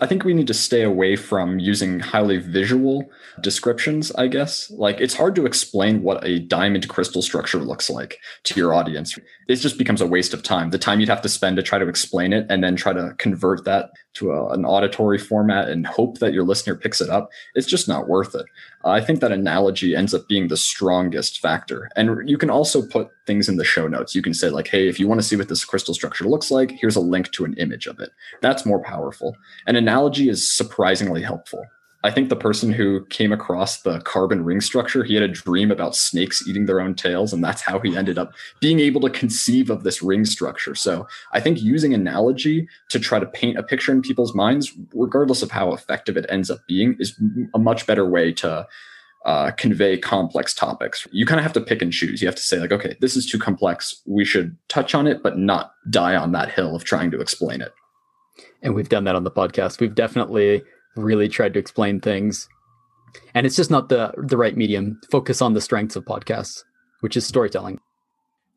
I 0.00 0.06
think 0.06 0.24
we 0.24 0.32
need 0.32 0.46
to 0.46 0.54
stay 0.54 0.82
away 0.82 1.14
from 1.14 1.58
using 1.58 2.00
highly 2.00 2.38
visual 2.38 3.10
descriptions, 3.40 4.10
I 4.12 4.28
guess. 4.28 4.70
Like 4.70 4.98
it's 5.00 5.14
hard 5.14 5.34
to 5.34 5.44
explain 5.44 6.02
what 6.02 6.24
a 6.24 6.38
diamond 6.38 6.88
crystal 6.88 7.20
structure 7.20 7.58
looks 7.58 7.90
like 7.90 8.18
to 8.44 8.58
your 8.58 8.72
audience. 8.72 9.18
It 9.46 9.56
just 9.56 9.76
becomes 9.76 10.00
a 10.00 10.06
waste 10.06 10.32
of 10.32 10.42
time. 10.42 10.70
The 10.70 10.78
time 10.78 11.00
you'd 11.00 11.10
have 11.10 11.22
to 11.22 11.28
spend 11.28 11.56
to 11.56 11.62
try 11.62 11.78
to 11.78 11.88
explain 11.88 12.32
it 12.32 12.46
and 12.48 12.64
then 12.64 12.76
try 12.76 12.94
to 12.94 13.14
convert 13.18 13.64
that 13.66 13.90
to 14.14 14.32
a, 14.32 14.48
an 14.52 14.64
auditory 14.64 15.18
format 15.18 15.68
and 15.68 15.86
hope 15.86 16.18
that 16.18 16.32
your 16.32 16.44
listener 16.44 16.76
picks 16.76 17.00
it 17.00 17.10
up, 17.10 17.30
it's 17.54 17.66
just 17.66 17.86
not 17.86 18.08
worth 18.08 18.34
it. 18.34 18.46
I 18.84 19.00
think 19.00 19.20
that 19.20 19.32
analogy 19.32 19.94
ends 19.94 20.14
up 20.14 20.26
being 20.28 20.48
the 20.48 20.56
strongest 20.56 21.40
factor. 21.40 21.90
And 21.94 22.28
you 22.28 22.38
can 22.38 22.50
also 22.50 22.86
put 22.86 23.10
things 23.30 23.48
in 23.48 23.58
the 23.58 23.64
show 23.64 23.86
notes. 23.86 24.12
You 24.12 24.22
can 24.22 24.34
say, 24.34 24.50
like, 24.50 24.66
hey, 24.66 24.88
if 24.88 24.98
you 24.98 25.06
want 25.06 25.20
to 25.20 25.26
see 25.26 25.36
what 25.36 25.48
this 25.48 25.64
crystal 25.64 25.94
structure 25.94 26.24
looks 26.24 26.50
like, 26.50 26.72
here's 26.72 26.96
a 26.96 27.00
link 27.00 27.30
to 27.30 27.44
an 27.44 27.54
image 27.58 27.86
of 27.86 28.00
it. 28.00 28.10
That's 28.42 28.66
more 28.66 28.82
powerful. 28.82 29.36
An 29.68 29.76
analogy 29.76 30.28
is 30.28 30.52
surprisingly 30.52 31.22
helpful. 31.22 31.64
I 32.02 32.10
think 32.10 32.28
the 32.28 32.34
person 32.34 32.72
who 32.72 33.04
came 33.06 33.30
across 33.30 33.82
the 33.82 34.00
carbon 34.00 34.42
ring 34.42 34.60
structure, 34.60 35.04
he 35.04 35.14
had 35.14 35.22
a 35.22 35.28
dream 35.28 35.70
about 35.70 35.94
snakes 35.94 36.42
eating 36.48 36.66
their 36.66 36.80
own 36.80 36.96
tails, 36.96 37.32
and 37.32 37.44
that's 37.44 37.62
how 37.62 37.78
he 37.78 37.96
ended 37.96 38.18
up 38.18 38.32
being 38.58 38.80
able 38.80 39.00
to 39.02 39.10
conceive 39.10 39.70
of 39.70 39.84
this 39.84 40.02
ring 40.02 40.24
structure. 40.24 40.74
So 40.74 41.06
I 41.30 41.38
think 41.38 41.62
using 41.62 41.94
analogy 41.94 42.66
to 42.88 42.98
try 42.98 43.20
to 43.20 43.26
paint 43.26 43.58
a 43.58 43.62
picture 43.62 43.92
in 43.92 44.02
people's 44.02 44.34
minds, 44.34 44.72
regardless 44.92 45.42
of 45.42 45.52
how 45.52 45.72
effective 45.72 46.16
it 46.16 46.26
ends 46.28 46.50
up 46.50 46.66
being, 46.66 46.96
is 46.98 47.16
a 47.54 47.60
much 47.60 47.86
better 47.86 48.08
way 48.08 48.32
to 48.32 48.66
uh, 49.26 49.50
convey 49.52 49.98
complex 49.98 50.54
topics. 50.54 51.06
You 51.12 51.26
kind 51.26 51.38
of 51.38 51.44
have 51.44 51.52
to 51.54 51.60
pick 51.60 51.82
and 51.82 51.92
choose. 51.92 52.22
You 52.22 52.28
have 52.28 52.34
to 52.36 52.42
say, 52.42 52.58
like, 52.58 52.72
okay, 52.72 52.96
this 53.00 53.16
is 53.16 53.26
too 53.26 53.38
complex. 53.38 54.00
We 54.06 54.24
should 54.24 54.56
touch 54.68 54.94
on 54.94 55.06
it, 55.06 55.22
but 55.22 55.38
not 55.38 55.72
die 55.90 56.16
on 56.16 56.32
that 56.32 56.50
hill 56.50 56.74
of 56.74 56.84
trying 56.84 57.10
to 57.10 57.20
explain 57.20 57.60
it. 57.60 57.72
And 58.62 58.74
we've 58.74 58.88
done 58.88 59.04
that 59.04 59.16
on 59.16 59.24
the 59.24 59.30
podcast. 59.30 59.80
We've 59.80 59.94
definitely 59.94 60.62
really 60.96 61.28
tried 61.28 61.54
to 61.54 61.60
explain 61.60 62.00
things. 62.00 62.48
And 63.34 63.46
it's 63.46 63.56
just 63.56 63.70
not 63.70 63.88
the 63.88 64.12
the 64.16 64.36
right 64.36 64.56
medium. 64.56 65.00
Focus 65.10 65.42
on 65.42 65.54
the 65.54 65.60
strengths 65.60 65.96
of 65.96 66.04
podcasts, 66.04 66.62
which 67.00 67.16
is 67.16 67.26
storytelling. 67.26 67.80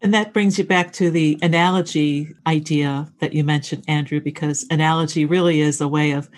And 0.01 0.13
that 0.13 0.33
brings 0.33 0.57
you 0.57 0.65
back 0.65 0.91
to 0.93 1.09
the 1.09 1.39
analogy 1.41 2.27
idea 2.45 3.11
that 3.19 3.33
you 3.33 3.43
mentioned, 3.43 3.85
Andrew, 3.87 4.19
because 4.19 4.65
analogy 4.69 5.25
really 5.25 5.61
is 5.61 5.79
a 5.79 5.87
way 5.87 6.11
of 6.11 6.29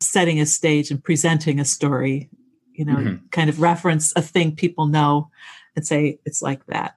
setting 0.00 0.40
a 0.40 0.46
stage 0.46 0.90
and 0.90 1.02
presenting 1.02 1.60
a 1.60 1.64
story, 1.64 2.28
you 2.74 2.84
know, 2.84 2.96
mm-hmm. 2.96 3.26
kind 3.30 3.48
of 3.48 3.60
reference 3.60 4.12
a 4.16 4.22
thing 4.22 4.54
people 4.54 4.86
know 4.86 5.30
and 5.76 5.86
say 5.86 6.18
it's 6.24 6.42
like 6.42 6.64
that. 6.66 6.96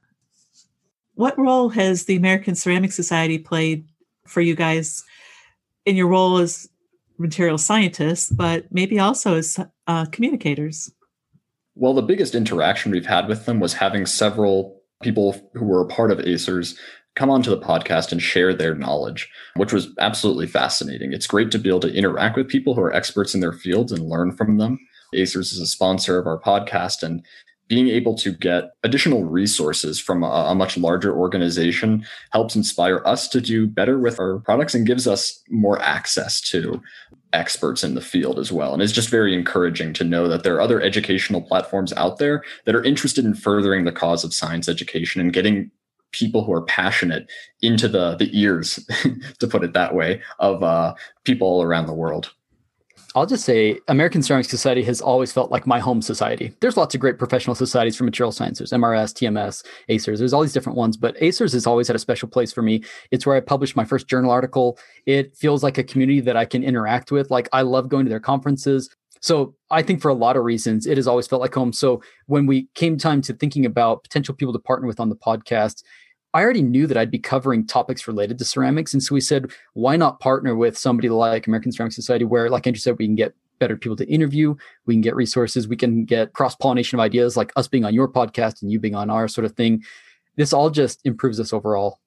What 1.15 1.37
role 1.37 1.69
has 1.69 2.05
the 2.05 2.15
American 2.15 2.55
Ceramic 2.55 2.91
Society 2.91 3.37
played 3.37 3.87
for 4.27 4.41
you 4.41 4.55
guys 4.55 5.03
in 5.85 5.95
your 5.95 6.07
role 6.07 6.37
as 6.37 6.67
material 7.17 7.57
scientists, 7.57 8.29
but 8.29 8.65
maybe 8.71 8.99
also 8.99 9.35
as 9.35 9.59
uh, 9.87 10.05
communicators? 10.11 10.91
Well, 11.75 11.93
the 11.93 12.01
biggest 12.01 12.35
interaction 12.35 12.91
we've 12.91 13.05
had 13.05 13.27
with 13.27 13.45
them 13.45 13.59
was 13.59 13.73
having 13.73 14.05
several 14.05 14.81
people 15.01 15.35
who 15.53 15.65
were 15.65 15.81
a 15.81 15.87
part 15.87 16.11
of 16.11 16.19
ACERS 16.19 16.77
come 17.15 17.29
onto 17.29 17.49
the 17.49 17.59
podcast 17.59 18.11
and 18.11 18.21
share 18.21 18.53
their 18.53 18.75
knowledge, 18.75 19.29
which 19.55 19.71
was 19.71 19.89
absolutely 19.99 20.47
fascinating. 20.47 21.13
It's 21.13 21.27
great 21.27 21.51
to 21.51 21.59
be 21.59 21.69
able 21.69 21.79
to 21.81 21.93
interact 21.93 22.35
with 22.35 22.49
people 22.49 22.73
who 22.73 22.81
are 22.81 22.93
experts 22.93 23.33
in 23.33 23.39
their 23.39 23.53
fields 23.53 23.91
and 23.91 24.09
learn 24.09 24.35
from 24.35 24.57
them. 24.57 24.79
ACERS 25.13 25.53
is 25.53 25.59
a 25.59 25.67
sponsor 25.67 26.17
of 26.17 26.27
our 26.27 26.39
podcast, 26.39 27.03
and 27.03 27.23
being 27.67 27.87
able 27.87 28.15
to 28.15 28.31
get 28.31 28.71
additional 28.83 29.23
resources 29.23 29.99
from 29.99 30.23
a, 30.23 30.27
a, 30.27 30.55
much 30.55 30.77
larger 30.77 31.15
organization 31.15 32.05
helps 32.31 32.55
inspire 32.55 33.01
us 33.05 33.27
to 33.27 33.41
do 33.41 33.65
better 33.65 33.97
with 33.97 34.19
our 34.19 34.39
products 34.39 34.75
and 34.75 34.85
gives 34.85 35.07
us 35.07 35.41
more 35.49 35.81
access 35.81 36.39
to 36.41 36.79
experts 37.33 37.83
in 37.83 37.95
the 37.95 38.01
field 38.01 38.37
as 38.37 38.51
well. 38.51 38.73
And 38.73 38.83
it's 38.83 38.93
just 38.93 39.09
very 39.09 39.33
encouraging 39.33 39.93
to 39.93 40.03
know 40.03 40.27
that 40.27 40.43
there 40.43 40.55
are 40.55 40.61
other 40.61 40.79
educational 40.79 41.41
platforms 41.41 41.91
out 41.93 42.19
there 42.19 42.43
that 42.65 42.75
are 42.75 42.83
interested 42.83 43.25
in 43.25 43.33
furthering 43.33 43.83
the 43.83 43.91
cause 43.91 44.23
of 44.23 44.33
science 44.33 44.69
education 44.69 45.19
and 45.19 45.33
getting 45.33 45.71
people 46.11 46.45
who 46.45 46.53
are 46.53 46.61
passionate 46.61 47.29
into 47.61 47.87
the 47.87 48.15
the 48.15 48.29
ears, 48.39 48.87
to 49.39 49.47
put 49.47 49.63
it 49.63 49.73
that 49.73 49.93
way, 49.93 50.21
of 50.39 50.63
uh, 50.63 50.93
people 51.23 51.47
all 51.47 51.61
around 51.61 51.87
the 51.87 51.93
world. 51.93 52.31
I'll 53.15 53.25
just 53.25 53.45
say 53.45 53.79
American 53.87 54.21
Ceramic 54.21 54.45
Society 54.45 54.83
has 54.83 54.99
always 54.99 55.31
felt 55.31 55.49
like 55.49 55.65
my 55.65 55.79
home 55.79 56.01
society. 56.01 56.53
There's 56.59 56.75
lots 56.75 56.93
of 56.95 56.99
great 56.99 57.17
professional 57.17 57.55
societies 57.55 57.95
for 57.95 58.03
material 58.03 58.33
sciences, 58.33 58.71
MRS, 58.71 59.13
TMS, 59.13 59.65
ACERS. 59.87 60.19
There's 60.19 60.33
all 60.33 60.41
these 60.41 60.51
different 60.51 60.77
ones, 60.77 60.97
but 60.97 61.15
ACERS 61.21 61.53
has 61.53 61.65
always 61.65 61.87
had 61.87 61.95
a 61.95 61.99
special 61.99 62.27
place 62.27 62.51
for 62.51 62.61
me. 62.61 62.83
It's 63.11 63.25
where 63.25 63.37
I 63.37 63.39
published 63.39 63.77
my 63.77 63.85
first 63.85 64.09
journal 64.09 64.31
article. 64.31 64.77
It 65.05 65.33
feels 65.33 65.63
like 65.63 65.77
a 65.77 65.83
community 65.83 66.19
that 66.19 66.35
I 66.35 66.43
can 66.43 66.61
interact 66.61 67.09
with. 67.09 67.31
Like 67.31 67.47
I 67.53 67.61
love 67.61 67.87
going 67.87 68.05
to 68.05 68.09
their 68.09 68.19
conferences. 68.19 68.93
So 69.21 69.55
I 69.71 69.81
think 69.81 70.01
for 70.01 70.09
a 70.09 70.13
lot 70.13 70.35
of 70.35 70.43
reasons, 70.43 70.85
it 70.85 70.97
has 70.97 71.07
always 71.07 71.25
felt 71.25 71.41
like 71.41 71.55
home. 71.55 71.71
So 71.71 72.01
when 72.25 72.45
we 72.45 72.67
came 72.75 72.97
time 72.97 73.21
to 73.21 73.33
thinking 73.33 73.65
about 73.65 74.03
potential 74.03 74.35
people 74.35 74.53
to 74.53 74.59
partner 74.59 74.87
with 74.87 74.99
on 74.99 75.07
the 75.07 75.15
podcast, 75.15 75.83
I 76.35 76.43
already 76.43 76.61
knew 76.61 76.85
that 76.87 76.97
I'd 76.97 77.09
be 77.09 77.17
covering 77.17 77.65
topics 77.65 78.09
related 78.09 78.37
to 78.39 78.45
ceramics. 78.45 78.91
And 78.91 79.01
so 79.01 79.15
we 79.15 79.21
said, 79.21 79.53
why 79.73 79.95
not 79.95 80.19
partner 80.19 80.53
with 80.53 80.77
somebody 80.77 81.07
like 81.07 81.47
American 81.47 81.71
Ceramic 81.71 81.93
Society, 81.93 82.25
where, 82.25 82.49
like 82.49 82.67
Andrew 82.67 82.77
said, 82.77 82.97
we 82.99 83.05
can 83.05 83.15
get 83.15 83.33
better 83.59 83.77
people 83.77 83.95
to 83.95 84.05
interview, 84.11 84.53
we 84.85 84.95
can 84.95 85.01
get 85.01 85.15
resources, 85.15 85.65
we 85.65 85.77
can 85.77 86.03
get 86.03 86.33
cross 86.33 86.53
pollination 86.53 86.99
of 86.99 87.03
ideas, 87.03 87.37
like 87.37 87.53
us 87.55 87.69
being 87.69 87.85
on 87.85 87.93
your 87.93 88.09
podcast 88.09 88.61
and 88.61 88.69
you 88.69 88.81
being 88.81 88.95
on 88.95 89.09
our 89.09 89.29
sort 89.29 89.45
of 89.45 89.53
thing. 89.55 89.81
This 90.35 90.51
all 90.51 90.69
just 90.69 90.99
improves 91.05 91.39
us 91.39 91.53
overall. 91.53 92.01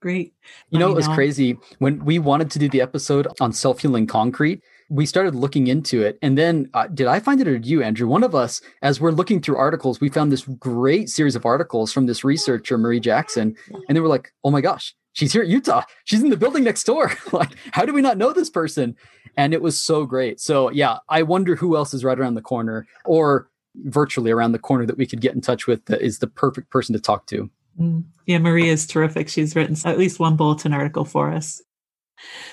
Great. 0.00 0.34
You 0.70 0.80
know, 0.80 0.90
it 0.90 0.96
was 0.96 1.06
crazy 1.06 1.56
when 1.78 2.04
we 2.04 2.18
wanted 2.18 2.50
to 2.50 2.58
do 2.58 2.68
the 2.68 2.80
episode 2.80 3.28
on 3.40 3.52
self 3.52 3.78
healing 3.80 4.08
concrete 4.08 4.60
we 4.88 5.04
started 5.06 5.34
looking 5.34 5.66
into 5.66 6.02
it. 6.02 6.18
And 6.22 6.38
then 6.38 6.70
uh, 6.74 6.86
did 6.86 7.06
I 7.06 7.20
find 7.20 7.40
it 7.40 7.48
or 7.48 7.54
did 7.54 7.66
you, 7.66 7.82
Andrew? 7.82 8.08
One 8.08 8.24
of 8.24 8.34
us, 8.34 8.60
as 8.82 9.00
we're 9.00 9.10
looking 9.10 9.40
through 9.40 9.56
articles, 9.56 10.00
we 10.00 10.08
found 10.08 10.32
this 10.32 10.42
great 10.58 11.10
series 11.10 11.36
of 11.36 11.44
articles 11.44 11.92
from 11.92 12.06
this 12.06 12.24
researcher, 12.24 12.78
Marie 12.78 13.00
Jackson. 13.00 13.54
And 13.88 13.96
they 13.96 14.00
were 14.00 14.08
like, 14.08 14.32
oh 14.44 14.50
my 14.50 14.60
gosh, 14.60 14.94
she's 15.12 15.32
here 15.32 15.42
at 15.42 15.48
Utah. 15.48 15.82
She's 16.04 16.22
in 16.22 16.30
the 16.30 16.36
building 16.36 16.64
next 16.64 16.84
door. 16.84 17.12
like, 17.32 17.50
how 17.72 17.84
do 17.84 17.92
we 17.92 18.00
not 18.00 18.16
know 18.16 18.32
this 18.32 18.50
person? 18.50 18.96
And 19.36 19.52
it 19.52 19.62
was 19.62 19.80
so 19.80 20.06
great. 20.06 20.40
So 20.40 20.70
yeah, 20.70 20.98
I 21.08 21.22
wonder 21.22 21.54
who 21.54 21.76
else 21.76 21.92
is 21.92 22.04
right 22.04 22.18
around 22.18 22.34
the 22.34 22.42
corner 22.42 22.86
or 23.04 23.50
virtually 23.84 24.30
around 24.30 24.52
the 24.52 24.58
corner 24.58 24.86
that 24.86 24.96
we 24.96 25.06
could 25.06 25.20
get 25.20 25.34
in 25.34 25.40
touch 25.40 25.66
with 25.66 25.84
that 25.86 26.00
is 26.00 26.18
the 26.18 26.26
perfect 26.26 26.70
person 26.70 26.94
to 26.94 27.00
talk 27.00 27.26
to. 27.26 27.50
Mm. 27.78 28.04
Yeah, 28.26 28.38
Marie 28.38 28.68
is 28.68 28.86
terrific. 28.86 29.28
She's 29.28 29.54
written 29.54 29.76
at 29.84 29.98
least 29.98 30.18
one 30.18 30.36
bulletin 30.36 30.72
article 30.72 31.04
for 31.04 31.30
us. 31.30 31.62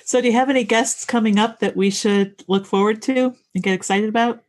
So, 0.04 0.22
do 0.22 0.28
you 0.28 0.34
have 0.34 0.50
any 0.50 0.64
guests 0.64 1.06
coming 1.06 1.40
up 1.40 1.60
that 1.60 1.76
we 1.76 1.90
should 1.90 2.44
look 2.48 2.66
forward 2.66 3.02
to 3.04 3.36
and 3.54 3.64
get 3.64 3.74
excited 3.74 4.10
about? 4.10 4.44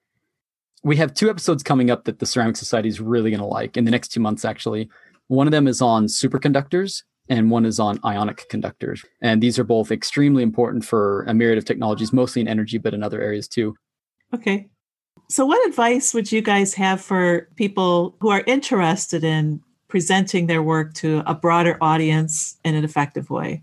We 0.83 0.97
have 0.97 1.15
two 1.15 1.31
episodes 1.31 1.63
coming 1.63 1.91
up 1.91 2.05
that 2.05 2.19
the 2.19 2.27
Ceramic 2.27 2.57
Society 2.57 2.89
is 2.89 3.01
really 3.01 3.31
going 3.31 3.41
to 3.41 3.47
like 3.47 3.77
in 3.77 3.85
the 3.85 3.91
next 3.91 4.09
two 4.09 4.21
months, 4.21 4.45
actually. 4.45 4.89
One 5.29 5.47
of 5.47 5.51
them 5.51 5.67
is 5.67 5.83
on 5.83 6.07
superconductors, 6.07 7.03
and 7.29 7.51
one 7.51 7.65
is 7.65 7.81
on 7.81 7.99
ionic 8.05 8.49
conductors. 8.49 9.05
And 9.21 9.43
these 9.43 9.59
are 9.59 9.65
both 9.65 9.91
extremely 9.91 10.43
important 10.43 10.85
for 10.85 11.25
a 11.25 11.35
myriad 11.35 11.59
of 11.59 11.65
technologies, 11.65 12.13
mostly 12.13 12.43
in 12.43 12.49
energy, 12.49 12.79
but 12.79 12.95
in 12.95 13.03
other 13.03 13.21
areas 13.21 13.49
too. 13.49 13.75
Okay. 14.35 14.69
So, 15.29 15.45
what 15.45 15.67
advice 15.69 16.15
would 16.15 16.31
you 16.31 16.41
guys 16.41 16.75
have 16.75 17.01
for 17.01 17.49
people 17.57 18.17
who 18.21 18.31
are 18.31 18.45
interested 18.47 19.25
in 19.25 19.61
presenting 19.89 20.47
their 20.47 20.63
work 20.63 20.95
to 20.95 21.23
a 21.27 21.35
broader 21.35 21.79
audience 21.81 22.59
in 22.65 22.75
an 22.75 22.85
effective 22.85 23.31
way? 23.31 23.63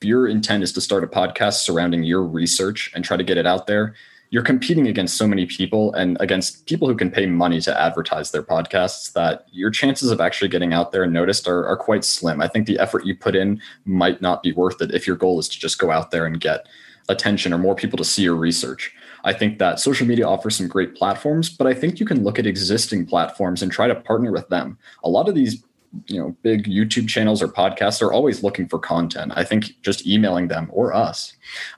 If 0.00 0.08
your 0.08 0.26
intent 0.26 0.62
is 0.62 0.72
to 0.72 0.80
start 0.80 1.04
a 1.04 1.06
podcast 1.06 1.62
surrounding 1.62 2.04
your 2.04 2.24
research 2.24 2.90
and 2.94 3.04
try 3.04 3.16
to 3.18 3.24
get 3.24 3.36
it 3.36 3.46
out 3.46 3.66
there, 3.66 3.94
you're 4.30 4.42
competing 4.42 4.86
against 4.86 5.16
so 5.16 5.26
many 5.26 5.44
people 5.44 5.92
and 5.92 6.16
against 6.20 6.64
people 6.66 6.88
who 6.88 6.94
can 6.94 7.10
pay 7.10 7.26
money 7.26 7.60
to 7.60 7.80
advertise 7.80 8.30
their 8.30 8.42
podcasts 8.42 9.12
that 9.12 9.44
your 9.50 9.70
chances 9.70 10.10
of 10.10 10.20
actually 10.20 10.48
getting 10.48 10.72
out 10.72 10.92
there 10.92 11.02
and 11.02 11.12
noticed 11.12 11.46
are, 11.46 11.66
are 11.66 11.76
quite 11.76 12.04
slim. 12.04 12.40
I 12.40 12.48
think 12.48 12.66
the 12.66 12.78
effort 12.78 13.04
you 13.04 13.14
put 13.14 13.34
in 13.34 13.60
might 13.84 14.22
not 14.22 14.42
be 14.42 14.52
worth 14.52 14.80
it 14.80 14.94
if 14.94 15.06
your 15.06 15.16
goal 15.16 15.38
is 15.38 15.48
to 15.48 15.58
just 15.58 15.78
go 15.78 15.90
out 15.90 16.12
there 16.12 16.24
and 16.24 16.40
get 16.40 16.66
attention 17.08 17.52
or 17.52 17.58
more 17.58 17.74
people 17.74 17.98
to 17.98 18.04
see 18.04 18.22
your 18.22 18.36
research. 18.36 18.94
I 19.24 19.34
think 19.34 19.58
that 19.58 19.80
social 19.80 20.06
media 20.06 20.26
offers 20.26 20.56
some 20.56 20.68
great 20.68 20.94
platforms, 20.94 21.50
but 21.50 21.66
I 21.66 21.74
think 21.74 22.00
you 22.00 22.06
can 22.06 22.24
look 22.24 22.38
at 22.38 22.46
existing 22.46 23.04
platforms 23.04 23.62
and 23.62 23.70
try 23.70 23.88
to 23.88 23.94
partner 23.94 24.32
with 24.32 24.48
them. 24.48 24.78
A 25.02 25.10
lot 25.10 25.28
of 25.28 25.34
these 25.34 25.62
you 26.06 26.20
know 26.20 26.36
big 26.42 26.66
youtube 26.66 27.08
channels 27.08 27.42
or 27.42 27.48
podcasts 27.48 28.00
are 28.00 28.12
always 28.12 28.42
looking 28.42 28.68
for 28.68 28.78
content 28.78 29.32
i 29.34 29.42
think 29.42 29.72
just 29.82 30.06
emailing 30.06 30.48
them 30.48 30.68
or 30.72 30.94
us 30.94 31.34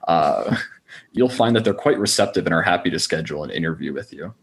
uh, 0.07 0.55
you'll 1.11 1.29
find 1.29 1.55
that 1.55 1.63
they're 1.63 1.73
quite 1.73 1.97
receptive 1.99 2.45
and 2.45 2.53
are 2.53 2.61
happy 2.61 2.89
to 2.89 2.99
schedule 2.99 3.43
an 3.43 3.49
interview 3.49 3.93
with 3.93 4.13
you 4.13 4.33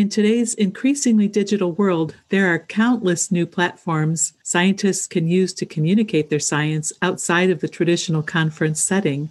In 0.00 0.08
today's 0.08 0.54
increasingly 0.54 1.28
digital 1.28 1.72
world, 1.72 2.14
there 2.30 2.46
are 2.46 2.58
countless 2.58 3.30
new 3.30 3.44
platforms 3.44 4.32
scientists 4.42 5.06
can 5.06 5.28
use 5.28 5.52
to 5.52 5.66
communicate 5.66 6.30
their 6.30 6.38
science 6.38 6.90
outside 7.02 7.50
of 7.50 7.60
the 7.60 7.68
traditional 7.68 8.22
conference 8.22 8.80
setting. 8.80 9.28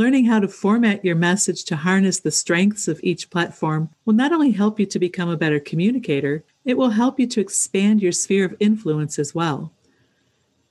Learning 0.00 0.24
how 0.24 0.40
to 0.40 0.48
format 0.48 1.04
your 1.04 1.14
message 1.14 1.62
to 1.64 1.76
harness 1.76 2.20
the 2.20 2.30
strengths 2.30 2.88
of 2.88 2.98
each 3.02 3.28
platform 3.28 3.90
will 4.06 4.14
not 4.14 4.32
only 4.32 4.50
help 4.50 4.80
you 4.80 4.86
to 4.86 4.98
become 4.98 5.28
a 5.28 5.36
better 5.36 5.60
communicator, 5.60 6.42
it 6.64 6.78
will 6.78 6.88
help 6.88 7.20
you 7.20 7.26
to 7.26 7.38
expand 7.38 8.00
your 8.00 8.10
sphere 8.10 8.46
of 8.46 8.56
influence 8.60 9.18
as 9.18 9.34
well. 9.34 9.74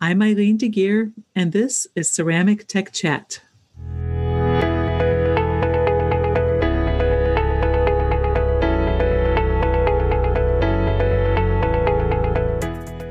I'm 0.02 0.24
Eileen 0.24 0.58
De 0.58 0.68
Guire, 0.68 1.12
and 1.36 1.52
this 1.52 1.86
is 1.96 2.10
Ceramic 2.10 2.66
Tech 2.66 2.92
Chat. 2.92 3.42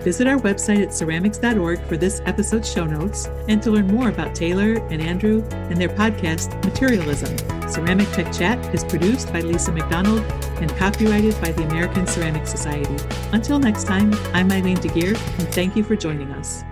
Visit 0.09 0.27
our 0.27 0.39
website 0.39 0.83
at 0.83 0.95
ceramics.org 0.95 1.83
for 1.83 1.99
this 1.99 2.23
episode's 2.25 2.73
show 2.73 2.87
notes 2.87 3.27
and 3.47 3.63
to 3.63 3.71
learn 3.71 3.89
more 3.89 4.09
about 4.09 4.35
Taylor 4.35 4.83
and 4.89 5.03
Andrew 5.03 5.47
and 5.51 5.77
their 5.77 5.91
podcast, 5.91 6.49
Materialism. 6.65 7.37
Ceramic 7.69 8.11
Tech 8.13 8.33
Chat 8.33 8.75
is 8.75 8.85
produced 8.85 9.31
by 9.35 9.41
Lisa 9.41 9.71
McDonald 9.71 10.21
and 10.63 10.75
copyrighted 10.79 11.39
by 11.43 11.53
the 11.53 11.63
American 11.65 12.07
Ceramic 12.07 12.47
Society. 12.47 12.97
Until 13.33 13.59
next 13.59 13.85
time, 13.85 14.15
I'm 14.33 14.51
Eileen 14.51 14.81
De 14.81 14.89
Guire, 14.89 15.15
and 15.15 15.49
thank 15.49 15.77
you 15.77 15.85
for 15.85 15.95
joining 15.95 16.33
us. 16.33 16.65